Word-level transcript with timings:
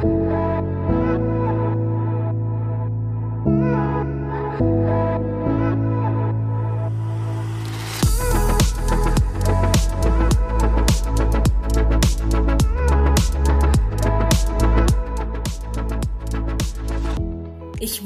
Ich 0.00 0.04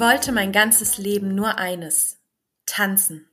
wollte 0.01 0.33
mein 0.33 0.53
ganzes 0.53 0.97
Leben 0.97 1.35
nur 1.35 1.59
eines, 1.59 2.19
tanzen. 2.65 3.29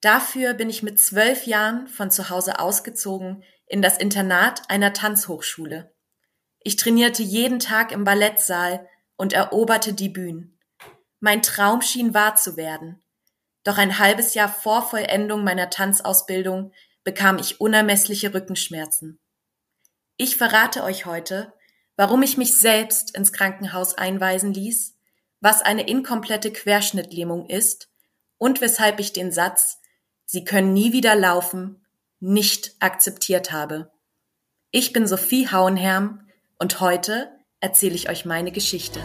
Dafür 0.00 0.54
bin 0.54 0.70
ich 0.70 0.84
mit 0.84 1.00
zwölf 1.00 1.46
Jahren 1.46 1.88
von 1.88 2.12
zu 2.12 2.30
Hause 2.30 2.60
ausgezogen 2.60 3.42
in 3.66 3.82
das 3.82 3.98
Internat 3.98 4.62
einer 4.68 4.92
Tanzhochschule. 4.92 5.92
Ich 6.62 6.76
trainierte 6.76 7.22
jeden 7.22 7.58
Tag 7.58 7.92
im 7.92 8.04
Ballettsaal 8.04 8.88
und 9.16 9.32
eroberte 9.32 9.92
die 9.92 10.08
Bühnen. 10.08 10.58
Mein 11.20 11.42
Traum 11.42 11.82
schien 11.82 12.14
wahr 12.14 12.36
zu 12.36 12.56
werden. 12.56 13.02
Doch 13.64 13.78
ein 13.78 13.98
halbes 13.98 14.34
Jahr 14.34 14.48
vor 14.48 14.82
Vollendung 14.82 15.44
meiner 15.44 15.70
Tanzausbildung 15.70 16.72
bekam 17.04 17.38
ich 17.38 17.60
unermessliche 17.60 18.32
Rückenschmerzen. 18.32 19.18
Ich 20.16 20.36
verrate 20.36 20.82
euch 20.82 21.06
heute, 21.06 21.52
warum 21.96 22.22
ich 22.22 22.36
mich 22.36 22.58
selbst 22.58 23.16
ins 23.16 23.32
Krankenhaus 23.32 23.94
einweisen 23.96 24.52
ließ, 24.52 24.96
was 25.40 25.62
eine 25.62 25.86
inkomplette 25.86 26.52
Querschnittlähmung 26.52 27.46
ist 27.48 27.90
und 28.38 28.60
weshalb 28.60 29.00
ich 29.00 29.12
den 29.12 29.32
Satz 29.32 29.78
Sie 30.24 30.44
können 30.44 30.72
nie 30.72 30.92
wieder 30.92 31.16
laufen 31.16 31.84
nicht 32.20 32.76
akzeptiert 32.80 33.50
habe. 33.50 33.90
Ich 34.70 34.92
bin 34.92 35.06
Sophie 35.06 35.48
Hauenherm 35.48 36.29
und 36.60 36.80
heute 36.80 37.28
erzähle 37.60 37.94
ich 37.94 38.10
euch 38.10 38.26
meine 38.26 38.52
Geschichte. 38.52 39.00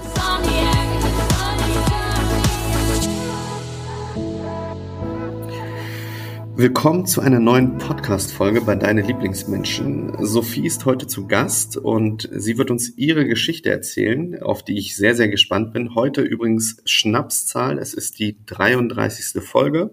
Willkommen 6.58 7.06
zu 7.06 7.22
einer 7.22 7.40
neuen 7.40 7.78
Podcast-Folge 7.78 8.62
bei 8.62 8.76
Deine 8.76 9.02
Lieblingsmenschen. 9.02 10.26
Sophie 10.26 10.66
ist 10.66 10.86
heute 10.86 11.08
zu 11.08 11.28
Gast 11.28 11.78
und 11.78 12.30
sie 12.32 12.58
wird 12.58 12.72
uns 12.72 12.98
ihre 12.98 13.26
Geschichte 13.26 13.70
erzählen, 13.72 14.42
auf 14.42 14.64
die 14.64 14.78
ich 14.78 14.96
sehr, 14.96 15.16
sehr 15.16 15.30
gespannt 15.30 15.74
bin. 15.74 15.96
Heute 15.96 16.22
übrigens 16.22 16.82
Schnapszahl. 16.86 17.78
Es 17.78 17.94
ist 17.94 18.20
die 18.20 18.38
33. 18.46 19.42
Folge 19.42 19.92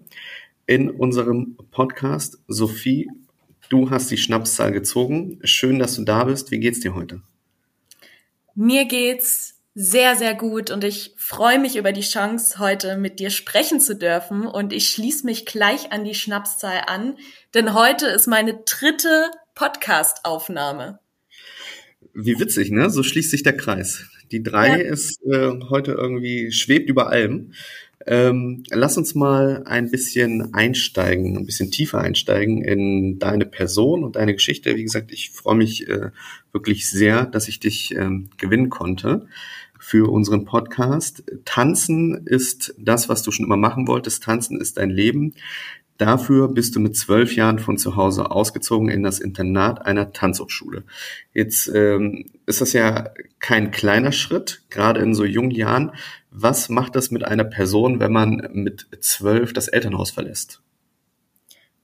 in 0.66 0.90
unserem 0.90 1.56
Podcast. 1.70 2.38
Sophie, 2.48 3.08
du 3.68 3.90
hast 3.90 4.10
die 4.10 4.18
Schnapszahl 4.18 4.72
gezogen. 4.72 5.38
Schön, 5.44 5.78
dass 5.78 5.94
du 5.94 6.02
da 6.02 6.24
bist. 6.24 6.50
Wie 6.50 6.60
geht's 6.60 6.80
dir 6.80 6.94
heute? 6.94 7.22
Mir 8.54 8.84
geht's 8.84 9.54
sehr, 9.74 10.16
sehr 10.16 10.34
gut 10.34 10.70
und 10.70 10.84
ich 10.84 11.14
freue 11.16 11.58
mich 11.58 11.76
über 11.76 11.92
die 11.92 12.02
Chance, 12.02 12.58
heute 12.58 12.98
mit 12.98 13.18
dir 13.18 13.30
sprechen 13.30 13.80
zu 13.80 13.96
dürfen 13.96 14.46
und 14.46 14.72
ich 14.72 14.90
schließe 14.90 15.24
mich 15.24 15.46
gleich 15.46 15.92
an 15.92 16.04
die 16.04 16.14
Schnapszahl 16.14 16.82
an, 16.86 17.16
denn 17.54 17.72
heute 17.72 18.06
ist 18.06 18.26
meine 18.26 18.62
dritte 18.66 19.30
Podcast-Aufnahme. 19.54 20.98
Wie 22.12 22.38
witzig, 22.38 22.70
ne? 22.70 22.90
So 22.90 23.02
schließt 23.02 23.30
sich 23.30 23.42
der 23.42 23.56
Kreis. 23.56 24.04
Die 24.30 24.42
drei 24.42 24.82
ja. 24.82 24.92
ist 24.92 25.22
äh, 25.24 25.52
heute 25.70 25.92
irgendwie 25.92 26.52
schwebt 26.52 26.90
über 26.90 27.08
allem. 27.08 27.54
Ähm, 28.06 28.64
lass 28.70 28.96
uns 28.96 29.14
mal 29.14 29.62
ein 29.66 29.90
bisschen 29.90 30.54
einsteigen, 30.54 31.36
ein 31.36 31.46
bisschen 31.46 31.70
tiefer 31.70 32.00
einsteigen 32.00 32.62
in 32.64 33.18
deine 33.18 33.46
Person 33.46 34.04
und 34.04 34.16
deine 34.16 34.34
Geschichte. 34.34 34.74
Wie 34.76 34.82
gesagt, 34.82 35.12
ich 35.12 35.30
freue 35.30 35.56
mich 35.56 35.88
äh, 35.88 36.10
wirklich 36.52 36.88
sehr, 36.88 37.26
dass 37.26 37.48
ich 37.48 37.60
dich 37.60 37.94
ähm, 37.94 38.30
gewinnen 38.38 38.70
konnte 38.70 39.26
für 39.78 40.10
unseren 40.10 40.44
Podcast. 40.44 41.24
Tanzen 41.44 42.26
ist 42.26 42.74
das, 42.78 43.08
was 43.08 43.22
du 43.22 43.30
schon 43.30 43.46
immer 43.46 43.56
machen 43.56 43.88
wolltest. 43.88 44.22
Tanzen 44.22 44.60
ist 44.60 44.78
dein 44.78 44.90
Leben. 44.90 45.34
Dafür 46.02 46.48
bist 46.48 46.74
du 46.74 46.80
mit 46.80 46.96
zwölf 46.96 47.36
Jahren 47.36 47.60
von 47.60 47.78
zu 47.78 47.94
Hause 47.94 48.32
ausgezogen 48.32 48.88
in 48.88 49.04
das 49.04 49.20
Internat 49.20 49.86
einer 49.86 50.12
Tanzhochschule. 50.12 50.82
Jetzt 51.32 51.68
ähm, 51.72 52.28
ist 52.44 52.60
das 52.60 52.72
ja 52.72 53.10
kein 53.38 53.70
kleiner 53.70 54.10
Schritt, 54.10 54.62
gerade 54.68 55.00
in 55.00 55.14
so 55.14 55.24
jungen 55.24 55.52
Jahren. 55.52 55.92
Was 56.32 56.68
macht 56.68 56.96
das 56.96 57.12
mit 57.12 57.22
einer 57.22 57.44
Person, 57.44 58.00
wenn 58.00 58.10
man 58.10 58.48
mit 58.52 58.88
zwölf 58.98 59.52
das 59.52 59.68
Elternhaus 59.68 60.10
verlässt? 60.10 60.60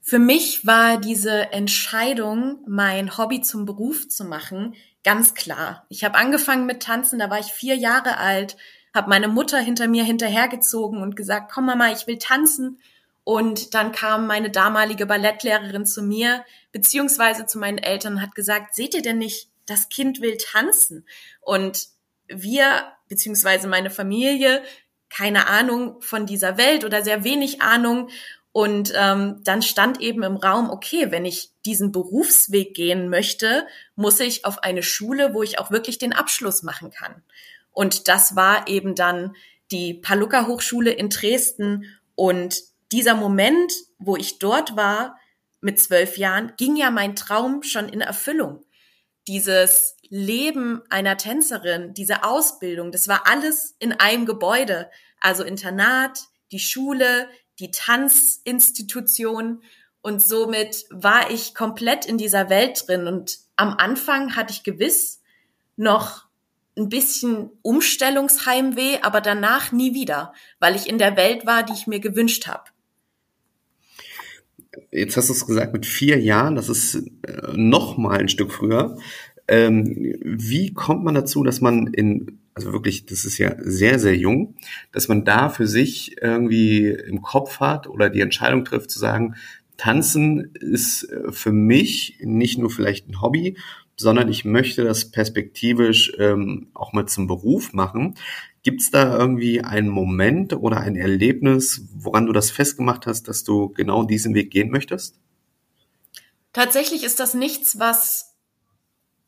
Für 0.01 0.19
mich 0.19 0.65
war 0.67 0.99
diese 0.99 1.53
Entscheidung, 1.53 2.59
mein 2.67 3.17
Hobby 3.17 3.39
zum 3.39 3.63
Beruf 3.63 4.09
zu 4.09 4.25
machen, 4.25 4.75
ganz 5.05 5.33
klar. 5.33 5.85
Ich 5.87 6.03
habe 6.03 6.17
angefangen 6.17 6.65
mit 6.65 6.83
Tanzen, 6.83 7.19
da 7.19 7.29
war 7.29 7.39
ich 7.39 7.53
vier 7.53 7.77
Jahre 7.77 8.17
alt, 8.17 8.57
habe 8.93 9.07
meine 9.07 9.29
Mutter 9.29 9.59
hinter 9.59 9.87
mir 9.87 10.03
hinterhergezogen 10.03 11.01
und 11.01 11.15
gesagt, 11.15 11.49
komm 11.53 11.67
Mama, 11.67 11.93
ich 11.93 12.05
will 12.05 12.17
tanzen. 12.17 12.79
Und 13.23 13.73
dann 13.73 13.91
kam 13.91 14.27
meine 14.27 14.49
damalige 14.49 15.05
Ballettlehrerin 15.05 15.85
zu 15.85 16.01
mir, 16.01 16.43
beziehungsweise 16.71 17.45
zu 17.45 17.59
meinen 17.59 17.77
Eltern 17.77 18.13
und 18.13 18.21
hat 18.21 18.35
gesagt, 18.35 18.75
seht 18.75 18.93
ihr 18.95 19.01
denn 19.01 19.17
nicht, 19.19 19.49
das 19.65 19.89
Kind 19.89 20.21
will 20.21 20.37
tanzen? 20.37 21.07
Und 21.41 21.87
wir 22.27 22.91
beziehungsweise 23.07 23.67
meine 23.67 23.89
Familie 23.89 24.63
keine 25.09 25.47
Ahnung 25.47 26.01
von 26.01 26.25
dieser 26.25 26.57
Welt 26.57 26.85
oder 26.85 27.03
sehr 27.03 27.23
wenig 27.23 27.61
Ahnung. 27.61 28.09
Und 28.51 28.93
ähm, 28.95 29.41
dann 29.43 29.61
stand 29.61 30.01
eben 30.01 30.23
im 30.23 30.35
Raum, 30.35 30.69
okay, 30.69 31.11
wenn 31.11 31.25
ich 31.25 31.51
diesen 31.65 31.91
Berufsweg 31.91 32.73
gehen 32.73 33.09
möchte, 33.09 33.67
muss 33.95 34.19
ich 34.19 34.45
auf 34.45 34.63
eine 34.63 34.83
Schule, 34.83 35.33
wo 35.33 35.43
ich 35.43 35.59
auch 35.59 35.71
wirklich 35.71 35.97
den 35.97 36.13
Abschluss 36.13 36.63
machen 36.63 36.91
kann. 36.91 37.23
Und 37.71 38.07
das 38.07 38.35
war 38.35 38.67
eben 38.67 38.95
dann 38.95 39.35
die 39.71 39.93
Paluca 39.93 40.47
Hochschule 40.47 40.91
in 40.91 41.09
Dresden. 41.09 41.85
Und 42.15 42.61
dieser 42.91 43.15
Moment, 43.15 43.71
wo 43.97 44.15
ich 44.15 44.39
dort 44.39 44.75
war, 44.75 45.17
mit 45.61 45.79
zwölf 45.79 46.17
Jahren, 46.17 46.53
ging 46.57 46.75
ja 46.75 46.89
mein 46.89 47.15
Traum 47.15 47.63
schon 47.63 47.89
in 47.89 48.01
Erfüllung. 48.01 48.65
Dieses 49.27 49.95
Leben 50.09 50.81
einer 50.89 51.17
Tänzerin, 51.17 51.93
diese 51.93 52.23
Ausbildung, 52.23 52.91
das 52.91 53.07
war 53.07 53.27
alles 53.27 53.75
in 53.79 53.93
einem 53.93 54.25
Gebäude. 54.25 54.89
Also 55.19 55.43
Internat, 55.43 56.19
die 56.51 56.59
Schule, 56.59 57.29
die 57.59 57.71
Tanzinstitution. 57.71 59.61
Und 60.01 60.23
somit 60.23 60.85
war 60.89 61.29
ich 61.29 61.53
komplett 61.53 62.05
in 62.05 62.17
dieser 62.17 62.49
Welt 62.49 62.87
drin. 62.87 63.05
Und 63.05 63.39
am 63.55 63.75
Anfang 63.77 64.35
hatte 64.35 64.53
ich 64.53 64.63
gewiss 64.63 65.21
noch 65.75 66.25
ein 66.77 66.89
bisschen 66.89 67.51
Umstellungsheimweh, 67.61 68.99
aber 69.01 69.19
danach 69.21 69.71
nie 69.71 69.93
wieder, 69.93 70.33
weil 70.59 70.75
ich 70.75 70.87
in 70.87 70.97
der 70.97 71.17
Welt 71.17 71.45
war, 71.45 71.63
die 71.63 71.73
ich 71.73 71.87
mir 71.87 71.99
gewünscht 71.99 72.47
habe. 72.47 72.63
Jetzt 74.91 75.17
hast 75.17 75.29
du 75.29 75.33
es 75.33 75.47
gesagt, 75.47 75.73
mit 75.73 75.85
vier 75.85 76.19
Jahren, 76.19 76.55
das 76.55 76.69
ist 76.69 76.95
äh, 76.95 77.53
noch 77.55 77.97
mal 77.97 78.19
ein 78.19 78.29
Stück 78.29 78.51
früher. 78.51 78.97
Ähm, 79.47 80.15
wie 80.23 80.73
kommt 80.73 81.03
man 81.03 81.15
dazu, 81.15 81.43
dass 81.43 81.59
man 81.59 81.87
in, 81.87 82.39
also 82.53 82.71
wirklich, 82.71 83.07
das 83.07 83.25
ist 83.25 83.39
ja 83.39 83.55
sehr, 83.59 83.97
sehr 83.97 84.15
jung, 84.15 84.55
dass 84.91 85.07
man 85.07 85.25
da 85.25 85.49
für 85.49 85.65
sich 85.65 86.17
irgendwie 86.21 86.87
im 86.89 87.21
Kopf 87.21 87.59
hat 87.59 87.87
oder 87.87 88.09
die 88.09 88.21
Entscheidung 88.21 88.63
trifft 88.63 88.91
zu 88.91 88.99
sagen, 88.99 89.35
Tanzen 89.77 90.51
ist 90.53 91.03
äh, 91.05 91.31
für 91.31 91.51
mich 91.51 92.19
nicht 92.21 92.59
nur 92.59 92.69
vielleicht 92.69 93.07
ein 93.09 93.21
Hobby, 93.21 93.57
sondern 93.99 94.29
ich 94.29 94.45
möchte 94.45 94.85
das 94.85 95.11
perspektivisch 95.11 96.13
ähm, 96.17 96.69
auch 96.73 96.93
mal 96.93 97.05
zum 97.05 97.27
Beruf 97.27 97.73
machen. 97.73 98.15
Gibt 98.63 98.79
es 98.79 98.91
da 98.91 99.17
irgendwie 99.17 99.61
einen 99.61 99.89
Moment 99.89 100.53
oder 100.53 100.79
ein 100.79 100.95
Erlebnis, 100.95 101.81
woran 101.93 102.25
du 102.25 102.31
das 102.31 102.49
festgemacht 102.49 103.07
hast, 103.07 103.27
dass 103.27 103.43
du 103.43 103.69
genau 103.69 104.03
diesen 104.03 104.33
Weg 104.35 104.51
gehen 104.51 104.71
möchtest? 104.71 105.19
Tatsächlich 106.53 107.03
ist 107.03 107.19
das 107.19 107.33
nichts, 107.33 107.77
was 107.77 108.37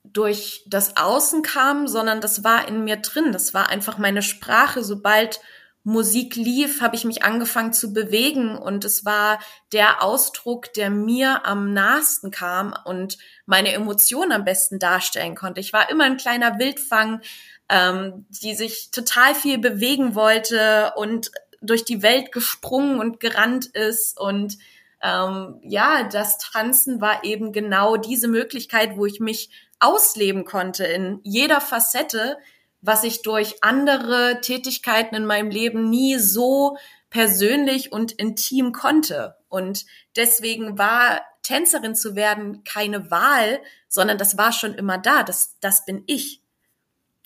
durch 0.03 0.63
das 0.67 0.95
Außen 0.95 1.41
kam, 1.41 1.87
sondern 1.87 2.21
das 2.21 2.45
war 2.45 2.67
in 2.67 2.85
mir 2.85 2.95
drin. 2.95 3.33
Das 3.33 3.53
war 3.53 3.69
einfach 3.69 3.97
meine 3.97 4.21
Sprache. 4.21 4.83
Sobald 4.85 5.41
Musik 5.83 6.35
lief, 6.35 6.81
habe 6.81 6.95
ich 6.95 7.05
mich 7.05 7.23
angefangen 7.23 7.73
zu 7.73 7.91
bewegen 7.91 8.55
und 8.55 8.85
es 8.85 9.03
war 9.03 9.39
der 9.71 10.03
Ausdruck, 10.03 10.73
der 10.73 10.91
mir 10.91 11.45
am 11.45 11.73
nahesten 11.73 12.29
kam 12.29 12.75
und 12.85 13.17
meine 13.47 13.73
Emotionen 13.73 14.31
am 14.31 14.45
besten 14.45 14.77
darstellen 14.77 15.35
konnte. 15.35 15.59
Ich 15.59 15.73
war 15.73 15.89
immer 15.89 16.03
ein 16.03 16.17
kleiner 16.17 16.59
Wildfang, 16.59 17.21
ähm, 17.67 18.25
die 18.29 18.53
sich 18.53 18.91
total 18.91 19.33
viel 19.33 19.57
bewegen 19.57 20.13
wollte 20.13 20.93
und 20.97 21.31
durch 21.61 21.83
die 21.83 22.03
Welt 22.03 22.31
gesprungen 22.31 22.99
und 22.99 23.19
gerannt 23.19 23.65
ist 23.67 24.19
und 24.19 24.57
ähm, 25.01 25.59
ja, 25.63 26.03
das 26.03 26.37
Tanzen 26.37 27.01
war 27.01 27.23
eben 27.23 27.53
genau 27.53 27.97
diese 27.97 28.27
Möglichkeit, 28.27 28.97
wo 28.97 29.07
ich 29.07 29.19
mich 29.19 29.49
ausleben 29.79 30.45
konnte 30.45 30.85
in 30.85 31.19
jeder 31.23 31.59
Facette, 31.59 32.37
was 32.81 33.03
ich 33.03 33.21
durch 33.21 33.63
andere 33.63 34.39
Tätigkeiten 34.41 35.15
in 35.15 35.25
meinem 35.25 35.49
Leben 35.49 35.89
nie 35.89 36.17
so 36.17 36.77
persönlich 37.09 37.91
und 37.91 38.11
intim 38.13 38.71
konnte. 38.71 39.35
Und 39.49 39.85
deswegen 40.15 40.77
war 40.77 41.21
Tänzerin 41.43 41.95
zu 41.95 42.15
werden 42.15 42.63
keine 42.63 43.11
Wahl, 43.11 43.59
sondern 43.87 44.17
das 44.17 44.37
war 44.37 44.51
schon 44.51 44.73
immer 44.73 44.97
da. 44.97 45.23
Das, 45.23 45.57
das 45.59 45.85
bin 45.85 46.03
ich. 46.07 46.41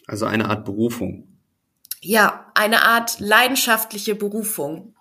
Also 0.08 0.26
eine 0.26 0.50
Art 0.50 0.66
Berufung. 0.66 1.28
Ja, 2.02 2.52
eine 2.54 2.84
Art 2.84 3.20
leidenschaftliche 3.20 4.16
Berufung. 4.16 4.96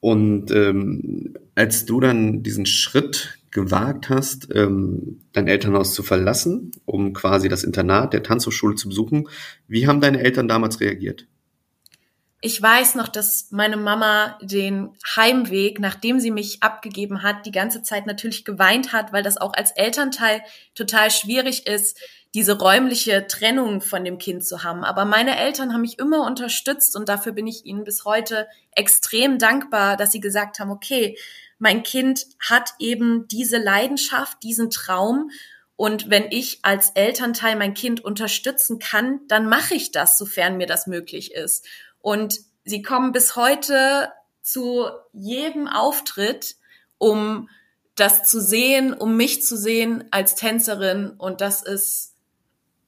Und 0.00 0.50
ähm, 0.52 1.34
als 1.54 1.84
du 1.84 2.00
dann 2.00 2.42
diesen 2.42 2.66
Schritt 2.66 3.37
gewagt 3.64 4.08
hast, 4.08 4.48
ähm, 4.54 5.20
dein 5.32 5.48
Elternhaus 5.48 5.94
zu 5.94 6.02
verlassen, 6.02 6.70
um 6.84 7.12
quasi 7.12 7.48
das 7.48 7.64
Internat 7.64 8.12
der 8.12 8.22
Tanzhochschule 8.22 8.76
zu 8.76 8.88
besuchen, 8.88 9.28
wie 9.66 9.86
haben 9.86 10.00
deine 10.00 10.20
Eltern 10.20 10.48
damals 10.48 10.80
reagiert? 10.80 11.26
Ich 12.40 12.62
weiß 12.62 12.94
noch, 12.94 13.08
dass 13.08 13.48
meine 13.50 13.76
Mama 13.76 14.38
den 14.40 14.90
Heimweg, 15.16 15.80
nachdem 15.80 16.20
sie 16.20 16.30
mich 16.30 16.62
abgegeben 16.62 17.24
hat, 17.24 17.46
die 17.46 17.50
ganze 17.50 17.82
Zeit 17.82 18.06
natürlich 18.06 18.44
geweint 18.44 18.92
hat, 18.92 19.12
weil 19.12 19.24
das 19.24 19.38
auch 19.38 19.54
als 19.54 19.72
Elternteil 19.72 20.42
total 20.76 21.10
schwierig 21.10 21.66
ist, 21.66 21.98
diese 22.34 22.56
räumliche 22.56 23.26
Trennung 23.26 23.80
von 23.80 24.04
dem 24.04 24.18
Kind 24.18 24.44
zu 24.46 24.62
haben. 24.62 24.84
Aber 24.84 25.04
meine 25.04 25.36
Eltern 25.36 25.72
haben 25.72 25.80
mich 25.80 25.98
immer 25.98 26.24
unterstützt 26.26 26.94
und 26.94 27.08
dafür 27.08 27.32
bin 27.32 27.48
ich 27.48 27.64
ihnen 27.64 27.82
bis 27.82 28.04
heute 28.04 28.46
extrem 28.70 29.38
dankbar, 29.38 29.96
dass 29.96 30.12
sie 30.12 30.20
gesagt 30.20 30.60
haben, 30.60 30.70
okay, 30.70 31.16
mein 31.58 31.82
Kind 31.82 32.26
hat 32.40 32.74
eben 32.78 33.26
diese 33.28 33.58
Leidenschaft, 33.58 34.42
diesen 34.42 34.70
Traum 34.70 35.30
und 35.78 36.10
wenn 36.10 36.32
ich 36.32 36.58
als 36.62 36.90
Elternteil 36.90 37.54
mein 37.54 37.72
Kind 37.72 38.04
unterstützen 38.04 38.80
kann, 38.80 39.20
dann 39.28 39.48
mache 39.48 39.74
ich 39.74 39.92
das, 39.92 40.18
sofern 40.18 40.56
mir 40.56 40.66
das 40.66 40.88
möglich 40.88 41.32
ist. 41.32 41.64
Und 42.00 42.40
sie 42.64 42.82
kommen 42.82 43.12
bis 43.12 43.36
heute 43.36 44.10
zu 44.42 44.86
jedem 45.12 45.68
Auftritt, 45.68 46.56
um 46.98 47.48
das 47.94 48.24
zu 48.24 48.40
sehen, 48.40 48.92
um 48.92 49.16
mich 49.16 49.44
zu 49.44 49.56
sehen 49.56 50.02
als 50.10 50.34
Tänzerin. 50.34 51.10
Und 51.10 51.40
das 51.40 51.62
ist 51.62 52.14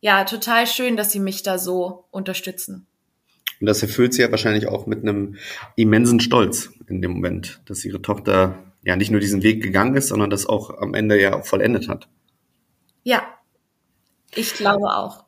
ja 0.01 0.25
total 0.25 0.67
schön, 0.67 0.97
dass 0.97 1.13
sie 1.13 1.21
mich 1.21 1.45
da 1.45 1.59
so 1.59 2.07
unterstützen. 2.11 2.89
Und 3.61 3.67
das 3.67 3.83
erfüllt 3.83 4.15
sie 4.15 4.23
ja 4.23 4.31
wahrscheinlich 4.31 4.67
auch 4.69 4.87
mit 4.87 5.03
einem 5.03 5.37
immensen 5.77 6.21
Stolz 6.21 6.73
in 6.89 7.03
dem 7.03 7.13
Moment, 7.13 7.61
dass 7.67 7.85
ihre 7.85 8.01
Tochter 8.01 8.59
ja 8.83 8.97
nicht 8.97 9.11
nur 9.11 9.21
diesen 9.21 9.43
Weg 9.43 9.63
gegangen 9.63 9.95
ist, 9.95 10.09
sondern 10.09 10.31
das 10.31 10.47
auch 10.47 10.79
am 10.79 10.95
Ende 10.95 11.21
ja 11.21 11.43
vollendet 11.43 11.89
hat. 11.89 12.09
Ja, 13.03 13.23
ich 14.35 14.55
glaube 14.55 14.87
auch. 14.87 15.25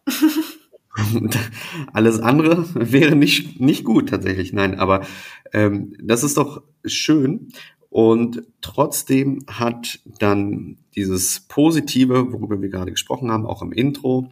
Alles 1.93 2.21
andere 2.21 2.67
wäre 2.75 3.17
nicht, 3.17 3.61
nicht 3.61 3.85
gut 3.85 4.11
tatsächlich, 4.11 4.53
nein, 4.53 4.79
aber 4.79 5.07
ähm, 5.53 5.97
das 6.03 6.23
ist 6.23 6.37
doch 6.37 6.63
schön. 6.85 7.49
Und 7.89 8.43
trotzdem 8.63 9.45
hat 9.49 10.01
dann 10.19 10.79
dieses 10.95 11.41
Positive, 11.41 12.33
worüber 12.33 12.61
wir 12.63 12.71
gerade 12.71 12.91
gesprochen 12.91 13.31
haben, 13.31 13.45
auch 13.45 13.61
im 13.61 13.73
Intro, 13.73 14.31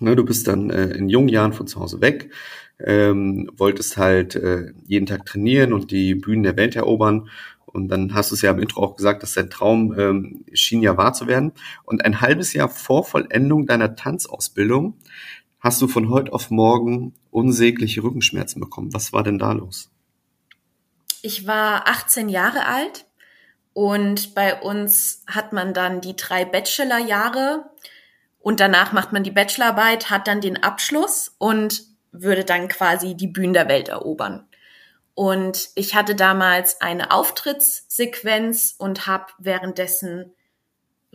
ne, 0.00 0.16
du 0.16 0.24
bist 0.24 0.48
dann 0.48 0.70
äh, 0.70 0.90
in 0.90 1.08
jungen 1.08 1.28
Jahren 1.28 1.52
von 1.52 1.68
zu 1.68 1.80
Hause 1.80 2.00
weg, 2.00 2.30
ähm, 2.84 3.50
wolltest 3.56 3.96
halt 3.96 4.34
äh, 4.36 4.72
jeden 4.86 5.06
Tag 5.06 5.26
trainieren 5.26 5.72
und 5.72 5.90
die 5.90 6.14
Bühnen 6.14 6.42
der 6.42 6.56
Welt 6.56 6.76
erobern. 6.76 7.28
Und 7.66 7.88
dann 7.88 8.14
hast 8.14 8.30
du 8.30 8.34
es 8.34 8.42
ja 8.42 8.50
im 8.50 8.58
Intro 8.58 8.82
auch 8.82 8.96
gesagt, 8.96 9.22
dass 9.22 9.34
dein 9.34 9.50
Traum 9.50 9.96
ähm, 9.98 10.44
schien 10.52 10.82
ja 10.82 10.96
wahr 10.96 11.12
zu 11.12 11.26
werden. 11.26 11.52
Und 11.84 12.04
ein 12.04 12.20
halbes 12.20 12.52
Jahr 12.52 12.68
vor 12.68 13.04
Vollendung 13.04 13.66
deiner 13.66 13.94
Tanzausbildung 13.94 14.94
hast 15.60 15.80
du 15.80 15.88
von 15.88 16.08
heute 16.08 16.32
auf 16.32 16.50
morgen 16.50 17.14
unsägliche 17.30 18.02
Rückenschmerzen 18.02 18.60
bekommen. 18.60 18.92
Was 18.92 19.12
war 19.12 19.22
denn 19.22 19.38
da 19.38 19.52
los? 19.52 19.90
Ich 21.22 21.46
war 21.46 21.86
18 21.86 22.28
Jahre 22.28 22.66
alt 22.66 23.06
und 23.72 24.34
bei 24.34 24.60
uns 24.60 25.22
hat 25.26 25.52
man 25.52 25.74
dann 25.74 26.00
die 26.00 26.16
drei 26.16 26.44
Bachelorjahre 26.44 27.70
und 28.40 28.58
danach 28.58 28.92
macht 28.92 29.12
man 29.12 29.22
die 29.22 29.30
Bachelorarbeit, 29.30 30.10
hat 30.10 30.26
dann 30.26 30.40
den 30.40 30.62
Abschluss 30.62 31.34
und 31.38 31.89
würde 32.12 32.44
dann 32.44 32.68
quasi 32.68 33.14
die 33.14 33.26
Bühnen 33.26 33.54
der 33.54 33.68
Welt 33.68 33.88
erobern. 33.88 34.46
Und 35.14 35.70
ich 35.74 35.94
hatte 35.94 36.14
damals 36.14 36.80
eine 36.80 37.10
Auftrittssequenz 37.10 38.74
und 38.78 39.06
habe 39.06 39.26
währenddessen 39.38 40.32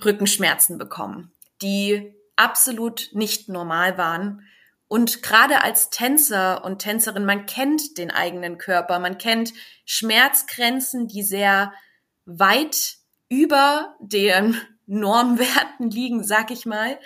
Rückenschmerzen 0.04 0.78
bekommen, 0.78 1.32
die 1.62 2.14
absolut 2.36 3.10
nicht 3.14 3.50
normal 3.50 3.98
waren. 3.98 4.46
Und 4.88 5.24
gerade 5.24 5.64
als 5.64 5.90
Tänzer 5.90 6.64
und 6.64 6.80
Tänzerin, 6.80 7.26
man 7.26 7.46
kennt 7.46 7.98
den 7.98 8.12
eigenen 8.12 8.58
Körper, 8.58 9.00
man 9.00 9.18
kennt 9.18 9.54
Schmerzgrenzen, 9.86 11.08
die 11.08 11.24
sehr 11.24 11.74
weit 12.26 12.98
über 13.30 13.96
den 14.00 14.60
Normwerten 14.86 15.90
liegen, 15.90 16.24
sag 16.24 16.52
ich 16.52 16.68
mal. 16.68 17.00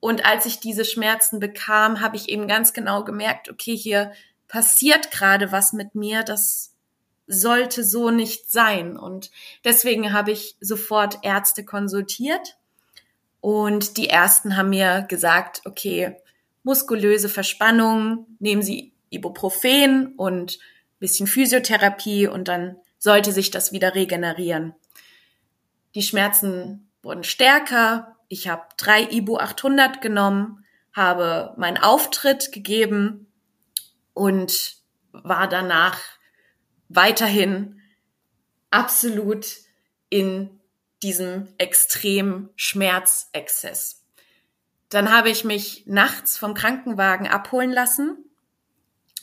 Und 0.00 0.24
als 0.24 0.46
ich 0.46 0.60
diese 0.60 0.84
Schmerzen 0.84 1.40
bekam, 1.40 2.00
habe 2.00 2.16
ich 2.16 2.28
eben 2.28 2.46
ganz 2.46 2.72
genau 2.72 3.04
gemerkt, 3.04 3.50
okay, 3.50 3.76
hier 3.76 4.12
passiert 4.46 5.10
gerade 5.10 5.52
was 5.52 5.72
mit 5.72 5.94
mir, 5.94 6.22
das 6.22 6.74
sollte 7.26 7.84
so 7.84 8.10
nicht 8.10 8.50
sein. 8.50 8.96
Und 8.96 9.30
deswegen 9.64 10.12
habe 10.12 10.30
ich 10.30 10.56
sofort 10.60 11.18
Ärzte 11.22 11.64
konsultiert 11.64 12.56
und 13.40 13.96
die 13.96 14.08
ersten 14.08 14.56
haben 14.56 14.70
mir 14.70 15.04
gesagt, 15.08 15.62
okay, 15.64 16.16
muskulöse 16.62 17.28
Verspannung, 17.28 18.26
nehmen 18.38 18.62
Sie 18.62 18.92
Ibuprofen 19.10 20.14
und 20.16 20.58
bisschen 20.98 21.26
Physiotherapie 21.26 22.26
und 22.26 22.48
dann 22.48 22.76
sollte 22.98 23.32
sich 23.32 23.50
das 23.50 23.72
wieder 23.72 23.94
regenerieren. 23.94 24.74
Die 25.94 26.02
Schmerzen 26.02 26.90
wurden 27.02 27.24
stärker. 27.24 28.16
Ich 28.28 28.48
habe 28.48 28.62
drei 28.76 29.02
Ibu 29.02 29.38
800 29.38 30.00
genommen, 30.00 30.64
habe 30.92 31.54
meinen 31.56 31.78
Auftritt 31.78 32.52
gegeben 32.52 33.26
und 34.12 34.76
war 35.12 35.48
danach 35.48 35.98
weiterhin 36.88 37.80
absolut 38.70 39.46
in 40.10 40.60
diesem 41.02 41.48
extremen 41.58 42.50
Schmerzexzess. 42.56 44.04
Dann 44.88 45.10
habe 45.10 45.30
ich 45.30 45.44
mich 45.44 45.84
nachts 45.86 46.38
vom 46.38 46.54
Krankenwagen 46.54 47.26
abholen 47.26 47.70
lassen, 47.70 48.24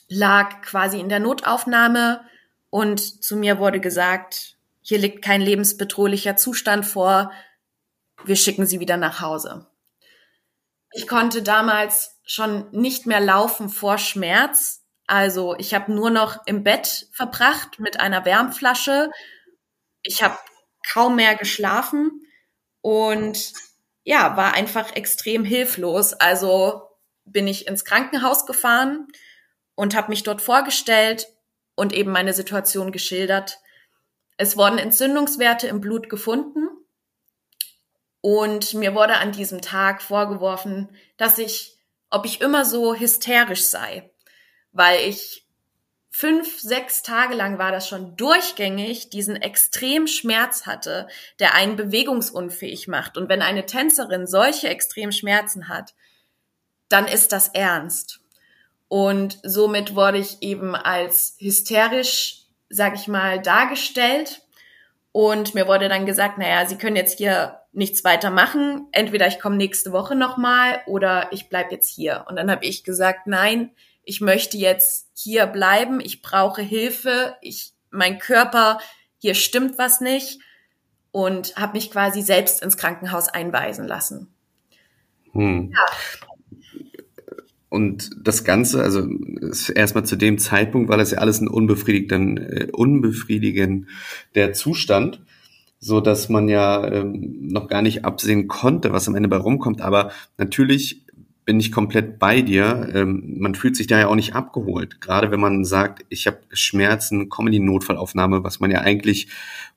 lag 0.07 0.61
quasi 0.61 0.99
in 0.99 1.09
der 1.09 1.19
Notaufnahme 1.19 2.21
und 2.69 3.23
zu 3.23 3.35
mir 3.35 3.57
wurde 3.57 3.79
gesagt, 3.79 4.57
hier 4.81 4.99
liegt 4.99 5.23
kein 5.23 5.41
lebensbedrohlicher 5.41 6.35
Zustand 6.35 6.85
vor, 6.85 7.31
wir 8.27 8.35
schicken 8.35 8.65
Sie 8.65 8.79
wieder 8.79 8.97
nach 8.97 9.21
Hause. 9.21 9.67
Ich 10.91 11.07
konnte 11.07 11.41
damals 11.41 12.19
schon 12.23 12.69
nicht 12.71 13.05
mehr 13.05 13.19
laufen 13.19 13.69
vor 13.69 13.97
Schmerz, 13.97 14.85
also 15.07 15.55
ich 15.57 15.73
habe 15.73 15.91
nur 15.91 16.09
noch 16.09 16.45
im 16.45 16.63
Bett 16.63 17.07
verbracht 17.11 17.79
mit 17.79 17.99
einer 17.99 18.25
Wärmflasche. 18.25 19.11
Ich 20.01 20.23
habe 20.23 20.37
kaum 20.87 21.15
mehr 21.15 21.35
geschlafen 21.35 22.21
und 22.81 23.53
ja, 24.03 24.35
war 24.37 24.53
einfach 24.53 24.95
extrem 24.95 25.43
hilflos. 25.43 26.13
Also 26.13 26.83
bin 27.25 27.47
ich 27.47 27.67
ins 27.67 27.85
Krankenhaus 27.85 28.45
gefahren 28.45 29.07
und 29.75 29.95
habe 29.95 30.09
mich 30.09 30.23
dort 30.23 30.41
vorgestellt 30.41 31.27
und 31.75 31.93
eben 31.93 32.11
meine 32.11 32.33
Situation 32.33 32.91
geschildert. 32.91 33.59
Es 34.37 34.57
wurden 34.57 34.77
Entzündungswerte 34.77 35.67
im 35.67 35.81
Blut 35.81 36.09
gefunden 36.09 36.67
und 38.25 38.73
mir 38.73 38.95
wurde 38.95 39.17
an 39.17 39.33
diesem 39.33 39.61
Tag 39.61 40.01
vorgeworfen, 40.01 40.89
dass 41.15 41.37
ich, 41.37 41.77
ob 42.09 42.25
ich 42.25 42.41
immer 42.41 42.65
so 42.65 42.95
hysterisch 42.95 43.65
sei, 43.65 44.09
weil 44.71 45.07
ich 45.07 45.45
fünf, 46.09 46.59
sechs 46.59 47.03
Tage 47.03 47.35
lang 47.35 47.59
war 47.59 47.71
das 47.71 47.87
schon 47.87 48.15
durchgängig, 48.17 49.11
diesen 49.11 49.35
extrem 49.35 50.07
Schmerz 50.07 50.65
hatte, 50.65 51.07
der 51.37 51.53
einen 51.53 51.75
bewegungsunfähig 51.75 52.87
macht. 52.87 53.15
Und 53.15 53.29
wenn 53.29 53.43
eine 53.43 53.67
Tänzerin 53.67 54.25
solche 54.25 54.69
extrem 54.69 55.11
Schmerzen 55.11 55.69
hat, 55.69 55.93
dann 56.89 57.07
ist 57.07 57.31
das 57.31 57.49
ernst. 57.49 58.21
Und 58.87 59.37
somit 59.43 59.93
wurde 59.93 60.17
ich 60.17 60.41
eben 60.41 60.73
als 60.73 61.35
hysterisch, 61.37 62.47
sag 62.69 62.95
ich 62.95 63.07
mal, 63.07 63.39
dargestellt. 63.39 64.41
Und 65.11 65.53
mir 65.53 65.67
wurde 65.67 65.89
dann 65.89 66.07
gesagt, 66.07 66.39
naja, 66.39 66.65
Sie 66.65 66.79
können 66.79 66.95
jetzt 66.95 67.19
hier 67.19 67.61
nichts 67.75 68.03
weiter 68.03 68.31
machen. 68.31 68.87
Entweder 68.91 69.27
ich 69.27 69.39
komme 69.39 69.57
nächste 69.57 69.91
Woche 69.91 70.15
nochmal 70.15 70.81
oder 70.87 71.29
ich 71.31 71.49
bleib 71.49 71.71
jetzt 71.71 71.93
hier. 71.93 72.25
Und 72.27 72.37
dann 72.37 72.49
habe 72.49 72.65
ich 72.65 72.83
gesagt, 72.83 73.27
nein, 73.27 73.71
ich 74.03 74.21
möchte 74.21 74.57
jetzt 74.57 75.09
hier 75.13 75.45
bleiben, 75.47 75.99
ich 75.99 76.21
brauche 76.21 76.61
Hilfe, 76.61 77.35
ich, 77.41 77.73
mein 77.91 78.19
Körper, 78.19 78.79
hier 79.17 79.35
stimmt 79.35 79.77
was 79.77 80.01
nicht 80.01 80.39
und 81.11 81.55
habe 81.55 81.73
mich 81.73 81.91
quasi 81.91 82.21
selbst 82.21 82.61
ins 82.61 82.77
Krankenhaus 82.77 83.29
einweisen 83.29 83.87
lassen. 83.87 84.27
Hm. 85.33 85.71
Ja. 85.73 85.85
Und 87.69 88.11
das 88.21 88.45
Ganze, 88.45 88.81
also 88.81 89.05
erstmal 89.73 90.05
zu 90.05 90.15
dem 90.15 90.37
Zeitpunkt 90.37 90.87
war 90.87 90.97
das 90.97 91.11
ja 91.11 91.17
alles 91.17 91.41
ein 91.41 91.49
unbefriedigender, 91.49 92.61
äh, 92.61 92.71
unbefriedigender 92.71 94.53
Zustand, 94.53 95.21
so 95.79 96.01
dass 96.01 96.29
man 96.29 96.47
ja 96.47 96.87
ähm, 96.87 97.47
noch 97.49 97.67
gar 97.67 97.81
nicht 97.81 98.05
absehen 98.05 98.47
konnte, 98.47 98.91
was 98.91 99.07
am 99.07 99.15
Ende 99.15 99.29
bei 99.29 99.37
rumkommt. 99.37 99.81
Aber 99.81 100.11
natürlich 100.37 101.05
bin 101.45 101.59
ich 101.59 101.71
komplett 101.71 102.17
bei 102.17 102.41
dir. 102.41 102.89
Ähm, 102.93 103.35
man 103.37 103.55
fühlt 103.55 103.75
sich 103.75 103.87
da 103.87 103.99
ja 103.99 104.07
auch 104.07 104.15
nicht 104.15 104.33
abgeholt. 104.33 104.99
Gerade 104.99 105.31
wenn 105.31 105.39
man 105.39 105.63
sagt, 105.63 106.03
ich 106.09 106.27
habe 106.27 106.39
Schmerzen, 106.51 107.29
kommen 107.29 107.47
in 107.49 107.53
die 107.53 107.59
Notfallaufnahme, 107.59 108.43
was 108.43 108.59
man 108.59 108.71
ja 108.71 108.81
eigentlich, 108.81 109.27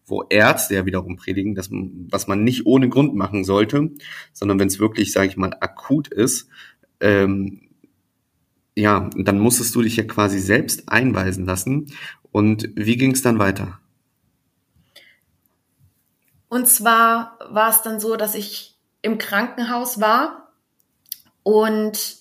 wo 0.07 0.25
Ärzte 0.31 0.75
ja 0.75 0.87
wiederum 0.87 1.17
predigen, 1.17 1.55
dass 1.55 1.71
man, 1.71 2.07
was 2.11 2.27
man 2.27 2.43
nicht 2.43 2.65
ohne 2.65 2.89
Grund 2.89 3.15
machen 3.15 3.45
sollte, 3.45 3.91
sondern 4.33 4.59
wenn 4.59 4.69
es 4.69 4.81
wirklich, 4.81 5.13
sage 5.13 5.29
ich 5.29 5.37
mal, 5.37 5.55
akut 5.61 6.09
ist, 6.09 6.49
ähm, 7.01 7.61
ja, 8.75 9.11
dann 9.17 9.39
musstest 9.39 9.75
du 9.75 9.83
dich 9.83 9.97
ja 9.97 10.05
quasi 10.05 10.39
selbst 10.39 10.89
einweisen 10.89 11.45
lassen. 11.45 11.93
Und 12.31 12.71
wie 12.77 12.97
ging 12.97 13.13
es 13.13 13.23
dann 13.23 13.39
weiter? 13.39 13.81
Und 16.49 16.67
zwar 16.67 17.39
war 17.49 17.71
es 17.71 17.83
dann 17.83 18.01
so, 18.01 18.17
dass 18.17 18.35
ich 18.35 18.77
im 19.03 19.19
Krankenhaus 19.19 20.01
war 20.01 20.53
und 21.43 22.17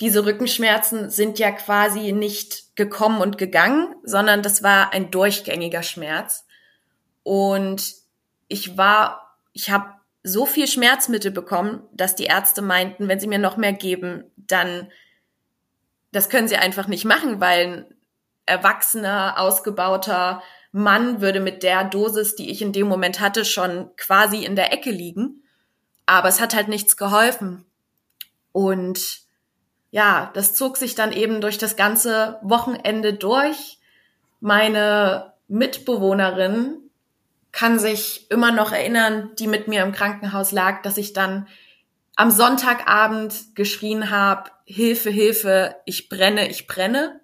diese 0.00 0.24
Rückenschmerzen 0.26 1.10
sind 1.10 1.38
ja 1.38 1.52
quasi 1.52 2.12
nicht 2.12 2.76
gekommen 2.76 3.20
und 3.20 3.38
gegangen, 3.38 3.94
sondern 4.02 4.42
das 4.42 4.62
war 4.62 4.92
ein 4.92 5.10
durchgängiger 5.10 5.82
Schmerz. 5.82 6.46
Und 7.22 7.94
ich 8.48 8.76
war, 8.76 9.36
ich 9.52 9.70
habe 9.70 9.94
so 10.24 10.46
viel 10.46 10.66
Schmerzmittel 10.66 11.30
bekommen, 11.30 11.82
dass 11.92 12.16
die 12.16 12.24
Ärzte 12.24 12.60
meinten, 12.60 13.08
wenn 13.08 13.20
sie 13.20 13.28
mir 13.28 13.38
noch 13.38 13.56
mehr 13.56 13.72
geben, 13.72 14.24
dann 14.36 14.90
das 16.12 16.28
können 16.28 16.48
sie 16.48 16.56
einfach 16.56 16.86
nicht 16.86 17.04
machen, 17.04 17.40
weil 17.40 17.66
ein 17.66 17.94
erwachsener, 18.46 19.34
ausgebauter 19.38 20.42
Mann 20.76 21.20
würde 21.20 21.38
mit 21.38 21.62
der 21.62 21.84
Dosis, 21.84 22.34
die 22.34 22.50
ich 22.50 22.60
in 22.60 22.72
dem 22.72 22.88
Moment 22.88 23.20
hatte, 23.20 23.44
schon 23.44 23.94
quasi 23.96 24.44
in 24.44 24.56
der 24.56 24.72
Ecke 24.72 24.90
liegen. 24.90 25.44
Aber 26.04 26.28
es 26.28 26.40
hat 26.40 26.52
halt 26.52 26.66
nichts 26.66 26.96
geholfen. 26.96 27.64
Und 28.50 29.20
ja, 29.92 30.32
das 30.34 30.52
zog 30.54 30.76
sich 30.76 30.96
dann 30.96 31.12
eben 31.12 31.40
durch 31.40 31.58
das 31.58 31.76
ganze 31.76 32.40
Wochenende 32.42 33.14
durch. 33.14 33.78
Meine 34.40 35.34
Mitbewohnerin 35.46 36.78
kann 37.52 37.78
sich 37.78 38.28
immer 38.32 38.50
noch 38.50 38.72
erinnern, 38.72 39.30
die 39.38 39.46
mit 39.46 39.68
mir 39.68 39.84
im 39.84 39.92
Krankenhaus 39.92 40.50
lag, 40.50 40.82
dass 40.82 40.98
ich 40.98 41.12
dann 41.12 41.46
am 42.16 42.32
Sonntagabend 42.32 43.54
geschrien 43.54 44.10
habe, 44.10 44.50
Hilfe, 44.64 45.10
Hilfe, 45.10 45.76
ich 45.84 46.08
brenne, 46.08 46.48
ich 46.48 46.66
brenne 46.66 47.20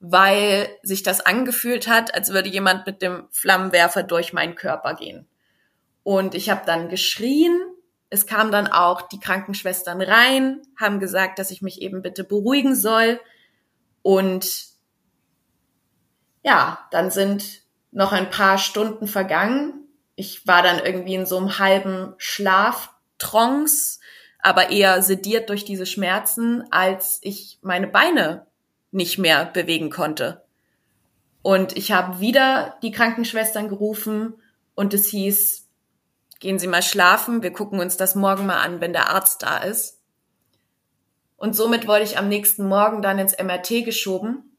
weil 0.00 0.68
sich 0.82 1.02
das 1.02 1.20
angefühlt 1.20 1.88
hat, 1.88 2.14
als 2.14 2.32
würde 2.32 2.48
jemand 2.48 2.86
mit 2.86 3.02
dem 3.02 3.28
Flammenwerfer 3.30 4.02
durch 4.02 4.32
meinen 4.32 4.54
Körper 4.54 4.94
gehen. 4.94 5.26
Und 6.02 6.34
ich 6.34 6.50
habe 6.50 6.62
dann 6.64 6.88
geschrien. 6.88 7.60
Es 8.10 8.26
kamen 8.26 8.52
dann 8.52 8.68
auch 8.68 9.02
die 9.02 9.20
Krankenschwestern 9.20 10.00
rein, 10.00 10.62
haben 10.78 11.00
gesagt, 11.00 11.38
dass 11.38 11.50
ich 11.50 11.62
mich 11.62 11.82
eben 11.82 12.00
bitte 12.00 12.24
beruhigen 12.24 12.74
soll. 12.74 13.20
Und 14.02 14.68
ja, 16.42 16.86
dann 16.90 17.10
sind 17.10 17.62
noch 17.90 18.12
ein 18.12 18.30
paar 18.30 18.58
Stunden 18.58 19.06
vergangen. 19.06 19.88
Ich 20.14 20.46
war 20.46 20.62
dann 20.62 20.78
irgendwie 20.78 21.14
in 21.14 21.26
so 21.26 21.36
einem 21.36 21.58
halben 21.58 22.14
Schlaftrance, 22.16 23.98
aber 24.38 24.70
eher 24.70 25.02
sediert 25.02 25.50
durch 25.50 25.64
diese 25.64 25.86
Schmerzen, 25.86 26.64
als 26.70 27.18
ich 27.22 27.58
meine 27.62 27.88
Beine 27.88 28.47
nicht 28.90 29.18
mehr 29.18 29.44
bewegen 29.46 29.90
konnte. 29.90 30.44
Und 31.42 31.76
ich 31.76 31.92
habe 31.92 32.20
wieder 32.20 32.76
die 32.82 32.90
Krankenschwestern 32.90 33.68
gerufen 33.68 34.34
und 34.74 34.94
es 34.94 35.06
hieß, 35.06 35.68
gehen 36.40 36.58
Sie 36.58 36.66
mal 36.66 36.82
schlafen, 36.82 37.42
wir 37.42 37.52
gucken 37.52 37.80
uns 37.80 37.96
das 37.96 38.14
morgen 38.14 38.46
mal 38.46 38.60
an, 38.60 38.80
wenn 38.80 38.92
der 38.92 39.10
Arzt 39.10 39.42
da 39.42 39.58
ist. 39.58 40.00
Und 41.36 41.54
somit 41.54 41.86
wurde 41.86 42.02
ich 42.02 42.18
am 42.18 42.28
nächsten 42.28 42.66
Morgen 42.66 43.00
dann 43.00 43.18
ins 43.18 43.36
MRT 43.38 43.84
geschoben 43.84 44.56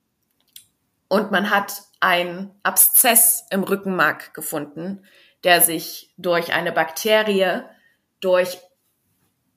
und 1.10 1.32
man 1.32 1.50
hat 1.50 1.84
einen 2.00 2.52
Abszess 2.64 3.46
im 3.50 3.64
Rückenmark 3.64 4.34
gefunden, 4.34 5.04
der 5.44 5.62
sich 5.62 6.14
durch 6.18 6.54
eine 6.54 6.72
Bakterie, 6.72 7.64
durch 8.22 8.60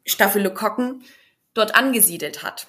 Staphylokokken 0.05 1.05
dort 1.55 1.75
angesiedelt 1.75 2.43
hat. 2.43 2.67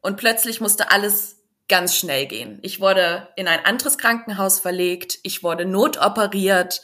Und 0.00 0.16
plötzlich 0.16 0.60
musste 0.60 0.90
alles 0.90 1.40
ganz 1.68 1.96
schnell 1.96 2.26
gehen. 2.26 2.58
Ich 2.62 2.80
wurde 2.80 3.28
in 3.36 3.46
ein 3.46 3.64
anderes 3.64 3.96
Krankenhaus 3.96 4.58
verlegt, 4.58 5.18
ich 5.22 5.42
wurde 5.42 5.64
notoperiert 5.64 6.82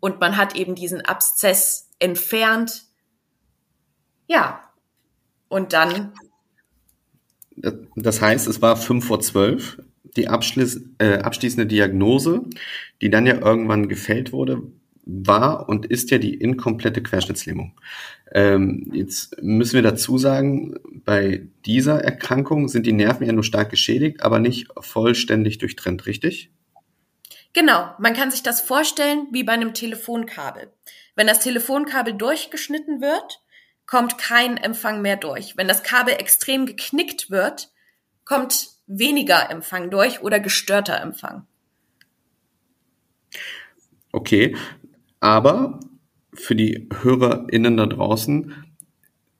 und 0.00 0.20
man 0.20 0.36
hat 0.36 0.56
eben 0.56 0.74
diesen 0.74 1.02
Abszess 1.02 1.90
entfernt. 1.98 2.84
Ja. 4.26 4.68
Und 5.48 5.72
dann. 5.74 6.14
Das 7.94 8.20
heißt, 8.22 8.48
es 8.48 8.62
war 8.62 8.76
fünf 8.76 9.06
vor 9.06 9.20
zwölf, 9.20 9.78
die 10.16 10.28
abschließ, 10.28 10.80
äh, 10.98 11.18
abschließende 11.18 11.66
Diagnose, 11.66 12.42
die 13.02 13.10
dann 13.10 13.26
ja 13.26 13.34
irgendwann 13.34 13.88
gefällt 13.88 14.32
wurde, 14.32 14.62
war 15.04 15.68
und 15.68 15.86
ist 15.86 16.10
ja 16.10 16.18
die 16.18 16.34
inkomplette 16.34 17.02
Querschnittslähmung. 17.02 17.78
Ähm, 18.32 18.88
jetzt 18.92 19.42
müssen 19.42 19.74
wir 19.74 19.82
dazu 19.82 20.16
sagen, 20.18 20.76
bei 21.04 21.48
dieser 21.66 22.02
Erkrankung 22.02 22.68
sind 22.68 22.86
die 22.86 22.92
Nerven 22.92 23.26
ja 23.26 23.32
nur 23.32 23.44
stark 23.44 23.70
geschädigt, 23.70 24.22
aber 24.22 24.38
nicht 24.38 24.68
vollständig 24.78 25.58
durchtrennt, 25.58 26.06
richtig? 26.06 26.50
Genau, 27.52 27.90
man 27.98 28.14
kann 28.14 28.30
sich 28.30 28.42
das 28.42 28.60
vorstellen 28.60 29.26
wie 29.32 29.44
bei 29.44 29.52
einem 29.52 29.74
Telefonkabel. 29.74 30.72
Wenn 31.14 31.26
das 31.26 31.40
Telefonkabel 31.40 32.14
durchgeschnitten 32.14 33.00
wird, 33.00 33.42
kommt 33.86 34.16
kein 34.16 34.56
Empfang 34.56 35.02
mehr 35.02 35.16
durch. 35.16 35.56
Wenn 35.56 35.68
das 35.68 35.82
Kabel 35.82 36.14
extrem 36.14 36.64
geknickt 36.64 37.30
wird, 37.30 37.70
kommt 38.24 38.70
weniger 38.86 39.50
Empfang 39.50 39.90
durch 39.90 40.22
oder 40.22 40.40
gestörter 40.40 41.00
Empfang. 41.00 41.46
Okay, 44.12 44.56
aber 45.22 45.78
für 46.34 46.56
die 46.56 46.88
HörerInnen 47.00 47.76
da 47.76 47.86
draußen, 47.86 48.74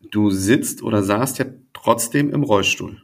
du 0.01 0.31
sitzt 0.31 0.83
oder 0.83 1.03
saßt 1.03 1.39
ja 1.41 1.47
trotzdem 1.73 2.31
im 2.31 2.45
Rollstuhl. 2.45 3.03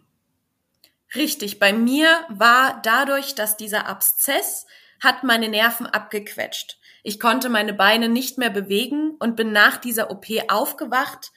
Richtig, 1.17 1.59
bei 1.59 1.73
mir 1.73 2.09
war 2.29 2.81
dadurch, 2.83 3.35
dass 3.35 3.57
dieser 3.57 3.89
Abszess 3.89 4.67
hat 5.01 5.25
meine 5.25 5.49
Nerven 5.49 5.87
abgequetscht. 5.87 6.79
Ich 7.03 7.19
konnte 7.19 7.49
meine 7.49 7.75
Beine 7.75 8.09
nicht 8.09 8.39
mehr 8.39 8.51
bewegen 8.51 9.17
und 9.19 9.35
bin 9.35 9.51
nach 9.51 9.79
dieser 9.79 10.11
OP 10.13 10.27
aufgewacht, 10.49 11.33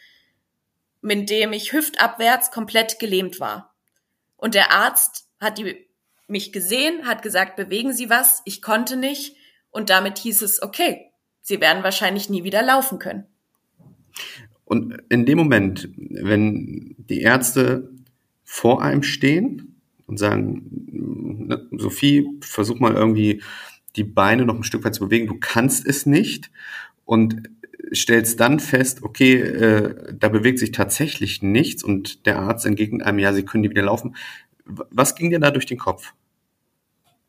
mit 1.02 1.30
dem 1.32 1.54
ich 1.54 1.74
hüftabwärts 1.74 2.52
komplett 2.52 3.00
gelähmt 3.00 3.40
war. 3.40 3.74
Und 4.38 4.54
der 4.54 4.72
Arzt 4.72 5.28
hat 5.40 5.58
die, 5.58 5.88
mich 6.28 6.52
gesehen, 6.52 7.08
hat 7.08 7.24
gesagt, 7.24 7.56
bewegen 7.56 7.94
Sie 7.94 8.12
was. 8.12 8.44
Ich 8.46 8.62
konnte 8.62 8.96
nicht. 8.96 9.36
Und 9.72 9.90
damit 9.90 10.20
hieß 10.20 10.42
es, 10.44 10.62
okay, 10.62 11.11
sie 11.42 11.62
werden 11.62 11.84
wahrscheinlich 11.84 12.30
nie 12.30 12.44
wieder 12.44 12.64
laufen 12.64 13.00
können. 13.00 13.26
Und 14.66 15.02
in 15.10 15.26
dem 15.26 15.38
Moment, 15.38 15.90
wenn 15.98 16.96
die 16.98 17.22
Ärzte 17.22 17.90
vor 18.44 18.82
einem 18.82 19.04
stehen 19.04 19.82
und 20.06 20.18
sagen, 20.18 21.68
Sophie, 21.72 22.28
versuch 22.42 22.80
mal 22.80 22.94
irgendwie 22.94 23.42
die 23.96 24.04
Beine 24.04 24.46
noch 24.46 24.56
ein 24.56 24.64
Stück 24.64 24.86
weit 24.86 24.96
zu 24.96 25.06
bewegen, 25.06 25.28
du 25.28 25.38
kannst 25.40 25.86
es 25.86 26.06
nicht 26.06 26.52
und 27.06 27.50
stellst 27.94 28.40
dann 28.40 28.60
fest, 28.60 29.04
okay, 29.04 29.36
äh, 29.42 30.14
da 30.18 30.30
bewegt 30.30 30.60
sich 30.60 30.72
tatsächlich 30.72 31.42
nichts 31.42 31.84
und 31.84 32.26
der 32.26 32.40
Arzt 32.40 32.66
entgegnet 32.66 33.04
einem, 33.04 33.20
ja, 33.20 33.34
sie 33.34 33.44
können 33.44 33.64
die 33.64 33.70
wieder 33.70 33.82
laufen. 33.82 34.16
Was 34.66 35.16
ging 35.16 35.30
dir 35.30 35.40
da 35.40 35.52
durch 35.52 35.66
den 35.66 35.78
Kopf? 35.78 36.14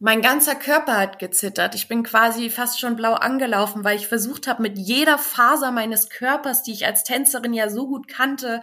Mein 0.04 0.20
ganzer 0.20 0.56
Körper 0.56 0.98
hat 0.98 1.20
gezittert. 1.20 1.76
Ich 1.76 1.86
bin 1.86 2.02
quasi 2.02 2.50
fast 2.50 2.80
schon 2.80 2.96
blau 2.96 3.12
angelaufen, 3.12 3.84
weil 3.84 3.96
ich 3.96 4.08
versucht 4.08 4.48
habe, 4.48 4.60
mit 4.60 4.76
jeder 4.76 5.16
Faser 5.16 5.70
meines 5.70 6.08
Körpers, 6.08 6.64
die 6.64 6.72
ich 6.72 6.86
als 6.86 7.04
Tänzerin 7.04 7.54
ja 7.54 7.70
so 7.70 7.86
gut 7.86 8.08
kannte, 8.08 8.62